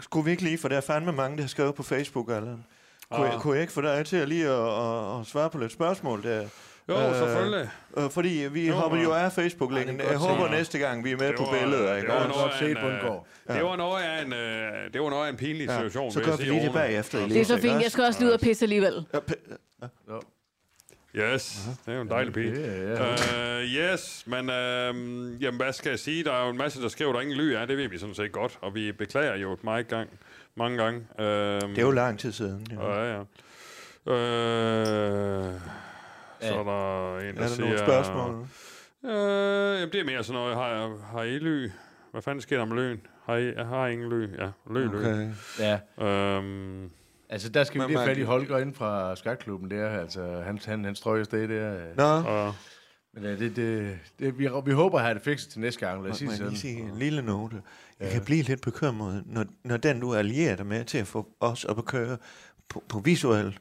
[0.00, 2.64] skulle vi ikke lige, for der er fandme mange, der har skrevet på Facebook, Allan.
[3.10, 3.32] Kunne, Ah.
[3.32, 5.72] jeg, kunne jeg ikke få dig til at lige at, at, at svare på lidt
[5.72, 6.46] spørgsmål der?
[6.88, 7.68] Jo, Øh, selvfølgelig.
[7.96, 9.98] Øh, fordi vi Jo, hopper jo af Facebook-linken.
[9.98, 10.50] Det Jeg håber set.
[10.50, 11.88] næste gang, vi er med Det på var- billedet.
[11.88, 12.08] det Ikke?
[12.08, 12.38] var også?
[12.38, 13.56] noget af en, øh.
[13.56, 16.20] Det var noget af en, øh, det var noget af en pinlig Ja, situation, så
[16.20, 17.82] gør vi lige det bagefter, Det er så fint.
[17.82, 19.06] Jeg skal også lige ud og pisse alligevel.
[19.14, 19.18] Ja,
[20.08, 20.20] Nå.
[21.16, 22.54] Yes, det er jo en dejlig pige.
[22.54, 26.24] Det er- Uh, yes, men uh, jamen, hvad skal jeg sige?
[26.24, 27.64] Der er jo en masse, der skriver, der ingen ly er.
[27.64, 28.58] Det ved vi sådan set godt.
[28.60, 30.08] Og vi beklager jo meget gang,
[30.56, 30.98] mange gange.
[31.18, 32.66] Uh, Det er jo lang tid siden.
[32.70, 33.04] Ja.
[33.04, 33.22] Ja,
[36.44, 36.48] ja.
[36.48, 37.64] Så er der en, der, Er der siger...
[37.64, 38.46] nogle spørgsmål?
[39.04, 40.56] Øh, jamen, det er mere sådan noget.
[40.56, 41.68] Har, har I ly?
[42.12, 43.00] Hvad fanden sker der med løn?
[43.26, 44.38] Har I, jeg har ingen ly?
[44.38, 44.98] Ja, lø, lø.
[44.98, 45.30] Okay.
[45.58, 46.90] Ja, Øhm,
[47.28, 49.88] altså der skal vi lige man- fat i Holger ind fra skakklubben der.
[49.88, 51.80] Altså, han, han, han strøg afsted der.
[51.96, 52.54] Nå, og,
[53.14, 56.02] Men øh, det, det, det, vi, vi håber at have det fikset til næste gang.
[56.02, 57.56] Lad os sige jeg lige sige en lille note.
[58.00, 61.28] Jeg kan blive lidt bekymret, når, når den, du allierer dig med til at få
[61.40, 62.16] os op at køre
[62.68, 63.58] på, på visuel.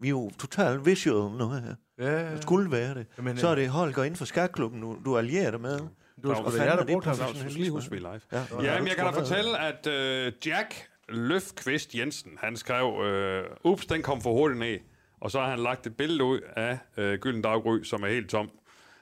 [0.00, 1.74] Vi er jo totalt visual nu her.
[1.98, 3.06] Ja, Det skulle være det.
[3.18, 5.78] Jamen, Så er det Holger inden for skakklubben, du, du allierer dig med.
[6.22, 7.14] du har er der det brugt ham.
[7.14, 8.20] Claus, lige huske, live.
[8.32, 13.44] Ja, Ja, men jeg kan da fortælle, at øh, Jack Løfqvist Jensen, han skrev, øh,
[13.64, 14.78] ups, den kom for hurtigt ned.
[15.20, 18.30] Og så har han lagt et billede ud af øh, Gylden Daggry, som er helt
[18.30, 18.50] tom.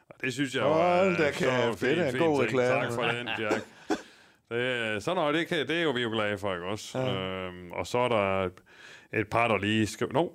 [0.09, 2.68] Og det synes jeg var Hold da øh, kæft, så det er en god reklame.
[2.68, 3.64] Tak for den, Jack.
[4.51, 4.59] Det,
[4.94, 6.99] er- sådan noget, det, kan, det er jo vi jo glade for, ikke også?
[6.99, 7.14] Ja.
[7.14, 8.51] Øhm, og så er der
[9.20, 10.09] et, par, der lige skrev...
[10.12, 10.26] No.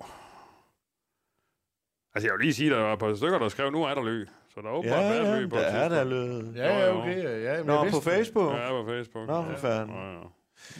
[2.14, 4.02] Altså, jeg vil lige sige, der var et par stykker, der skrev, nu er der
[4.02, 4.28] løb.
[4.54, 6.52] Så der er åbenbart Ja, været ja, løb på der er der lød.
[6.56, 7.42] Ja, ja, okay.
[7.42, 8.00] Ja, men Nå, på.
[8.00, 8.54] Facebook?
[8.54, 9.26] Ja, på Facebook.
[9.28, 9.96] Nå, for fanden.
[9.96, 10.18] Ja, ja.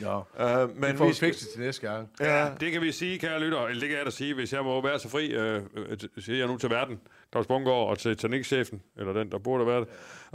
[0.00, 0.22] Nå,
[0.64, 2.08] Uh, men vi får vi fikset til næste gang.
[2.20, 4.62] Ja, Det kan vi sige, kære lytter, eller det kan jeg da sige, hvis jeg
[4.64, 7.00] må være så fri, øh, øh, siger jeg nu til verden,
[7.32, 9.88] Claus Bungård og til teknikchefen, eller den, der burde være det,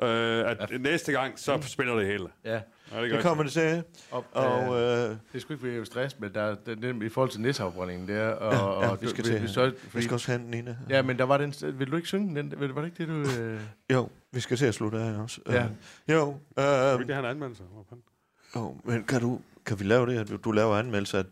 [0.04, 0.78] øh, at ja.
[0.78, 2.28] næste gang, så spiller det hele.
[2.45, 2.60] Ja,
[2.92, 3.84] Ja, det, det kommer det til.
[4.12, 7.02] og, Og øh, øh, det er sgu ikke, er stress, men der, er- den, den,
[7.02, 9.42] i forhold til næsafbrændingen der, og, ja, ja, og vi skal vi, til.
[9.42, 10.78] vi, så, vi fordi, skal også hente Nina.
[10.90, 12.54] Ja, men der var den, vil du ikke synge den?
[12.76, 13.08] Var det ikke det,
[13.38, 13.42] du...
[13.42, 13.60] Øh,
[13.92, 15.42] Jo, vi skal til at slutte af også.
[15.50, 15.64] Ja.
[15.64, 15.70] Øh,
[16.10, 16.30] jo,
[16.60, 17.64] øh, Vi kan have en anmeldelse.
[17.74, 18.04] Hvor fanden?
[18.56, 21.24] oh, men kan, du, kan vi lave det, at du- du laver anmeldelse af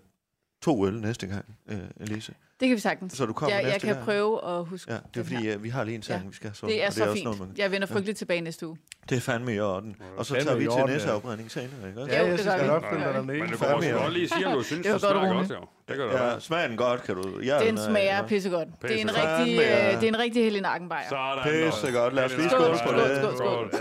[0.65, 2.33] to øl næste gang, øh, Elise?
[2.59, 3.13] Det kan vi sagtens.
[3.13, 4.05] Så du kommer jeg, jeg næste kan gang?
[4.05, 5.55] prøve at huske Ja, det er fordi, her.
[5.55, 6.29] øh, vi har lige en sang, Ja.
[6.29, 6.65] vi skal have så.
[6.65, 7.23] Det er og så også fint.
[7.23, 8.77] noget, man- Jeg vender frygteligt tilbage næste uge.
[9.09, 9.95] Det er fandme i orden.
[10.17, 11.13] Og så tager vi til orden, næste ja.
[11.15, 12.13] afbrænding senere, ikke også?
[12.13, 12.69] ja, Jo, jeg det synes, gør jeg vi.
[12.69, 13.21] godt Ja, ja.
[13.21, 15.65] Men du kan godt lige sige, om du synes, Det det godt, smager godt, jo.
[15.87, 17.39] Det kan da Ja, smager den godt, kan du?
[17.39, 18.67] Ja, Den smager pissegodt.
[18.81, 19.39] Det er en Pissegodt.
[19.39, 19.87] rigtig, ja.
[19.87, 21.09] øh, det er en rigtig heldig nakkenbajer.
[21.09, 21.71] Sådan.
[21.71, 22.13] Pisse godt.
[22.13, 23.17] Lad os lige Skål, skåle på skål, det.
[23.17, 23.71] skål, skål.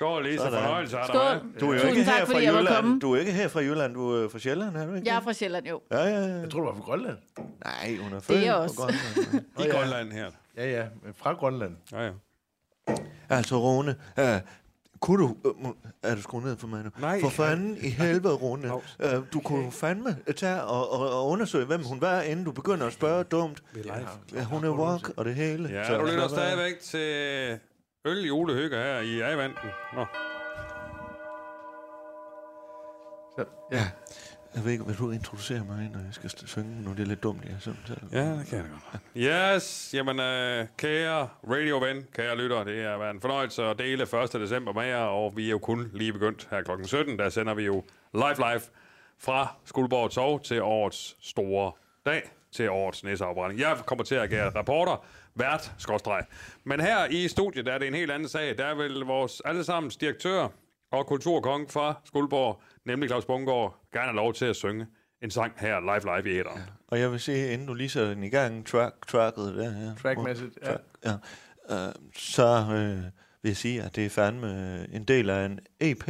[0.00, 0.04] Ja.
[0.06, 0.38] Skål, Lise.
[0.38, 0.62] Sådan.
[0.62, 1.20] Fornøjelse dig Skål.
[1.60, 2.88] Du er jo Tusind ikke tak, her fra fordi jeg måtte komme.
[2.88, 3.00] Jylland.
[3.00, 5.08] Du er ikke her fra Jylland, du er fra Sjælland, er du ikke?
[5.08, 5.80] Jeg er fra Sjælland, jo.
[5.92, 6.34] Ja, ja, ja.
[6.34, 7.16] Jeg tror, du var fra Grønland.
[7.64, 8.74] Nej, hun er født jeg på.
[8.82, 9.44] Grønland.
[9.58, 10.30] I Grønland her.
[10.56, 10.84] Ja, ja,
[11.16, 11.76] fra Grønland.
[11.92, 12.10] Ja, ja.
[13.28, 14.24] Altså, Rune, uh,
[15.00, 15.36] kunne du...
[15.44, 16.90] Uh, må- er du skruet ned for mig nu?
[17.00, 17.20] Nej.
[17.20, 18.72] For fanden i helvede, Rune.
[18.74, 18.80] Uh,
[19.32, 22.86] du kunne jo fandme tage og, og, og undersøge, hvem hun var, inden du begynder
[22.86, 23.62] at spørge dumt.
[24.34, 25.68] Ja, hun er walk og det hele.
[25.68, 27.58] Ja, Så- du lytter stadigvæk til
[28.04, 29.68] øl julehygge her i Avanten.
[29.94, 30.06] Nå.
[33.36, 33.90] Så, Ja.
[34.54, 36.82] Jeg ved ikke, vil du introducere mig, når jeg skal synge?
[36.82, 37.80] Nu det er lidt dumt, jeg sådan
[38.12, 39.02] Ja, det kan jeg godt.
[39.56, 44.32] Yes, jamen øh, kære radioven, kære lytter, det har været en fornøjelse at dele 1.
[44.32, 47.18] december med jer, og vi er jo kun lige begyndt her klokken 17.
[47.18, 47.84] Der sender vi jo
[48.14, 48.60] live live
[49.18, 51.72] fra Skuldborg Torv til årets store
[52.06, 53.60] dag, til årets næseafbrænding.
[53.60, 55.04] Jeg kommer til at agere reporter,
[55.34, 56.24] vært, skorstræk.
[56.64, 58.58] Men her i studiet der er det en helt anden sag.
[58.58, 60.48] Der vil vores allesammens direktør
[60.92, 64.86] og kulturkong fra Skuldborg, nemlig Claus Bungård, gerne have lov til at synge
[65.22, 66.60] en sang her live live i æderen.
[66.88, 69.94] Og jeg vil sige, inden du lige sætter den i gang, track, tracket der her.
[70.02, 70.66] Trackmæssigt, ja.
[70.70, 71.14] Track, ja.
[71.88, 72.96] Uh, så øh,
[73.42, 76.08] vil jeg sige, at det er fandme øh, en del af en EP.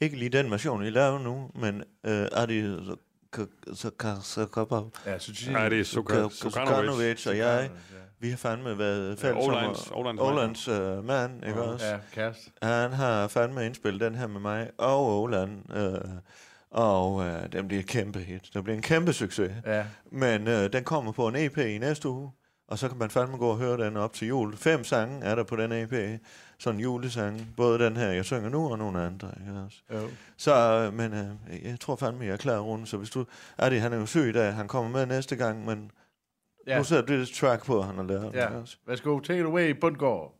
[0.00, 1.76] Ikke lige den version, I laver nu, men
[2.06, 2.96] øh, er det så,
[3.34, 3.90] så, så,
[4.22, 6.32] så, så, Ja, så Ja, er Suka- så, Sukanovic.
[6.40, 7.70] Sukanovic og jeg,
[8.20, 10.68] vi har fandme været fælles om Ålands- at- Ålands
[11.06, 11.42] mand.
[11.42, 11.86] Uh, ikke også?
[11.86, 12.50] Ja, kæreste.
[12.62, 16.00] Han har fandme indspillet den her med mig og Åland, øh,
[16.70, 18.50] og øh, den bliver et kæmpe hit.
[18.54, 19.52] Det bliver en kæmpe succes.
[19.66, 19.84] Ja.
[20.12, 22.30] Men øh, den kommer på en EP i næste uge,
[22.68, 24.56] og så kan man fandme gå og høre den op til jul.
[24.56, 26.20] Fem sange er der på den EP.
[26.58, 27.46] Sådan julesange.
[27.56, 29.28] Både den her, jeg synger nu, og nogle andre.
[29.40, 29.78] Ikke også?
[29.92, 30.08] Jo.
[30.36, 32.88] Så, øh, men øh, jeg tror fandme, jeg er klar rundt.
[32.88, 33.24] Så hvis du...
[33.58, 34.54] Er det, han er jo syg i dag.
[34.54, 35.90] Han kommer med næste gang, men
[36.66, 36.78] ja.
[36.78, 38.34] Nu sætter du det track på, han har lavet.
[38.34, 38.48] Ja.
[38.86, 40.32] Værsgo, take it away, Bundgaard.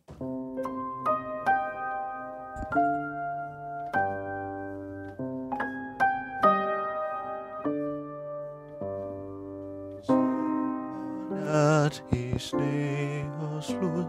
[11.31, 14.05] Nat i sne og slud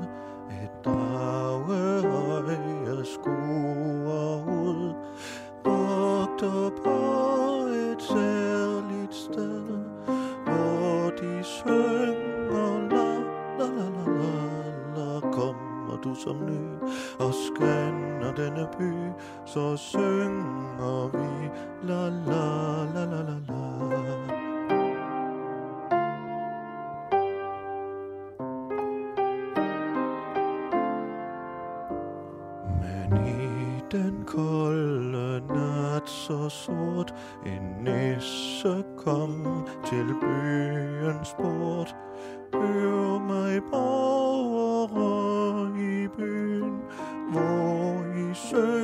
[0.50, 1.81] Et drageøje
[19.54, 21.50] så synger vi
[21.88, 23.64] la la la la la la.
[32.80, 37.14] Men i den kolde nat så sort
[37.46, 41.96] en nisse kom til byens port.
[42.54, 45.12] Hør mig borgere
[45.78, 46.80] i byen,
[47.32, 48.81] hvor I søger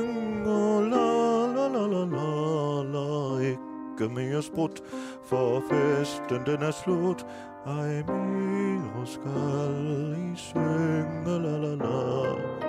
[4.39, 4.83] Ikke sprudt,
[5.25, 7.25] For festen den er slut.
[7.65, 12.68] Ej mere skal I synge la la la.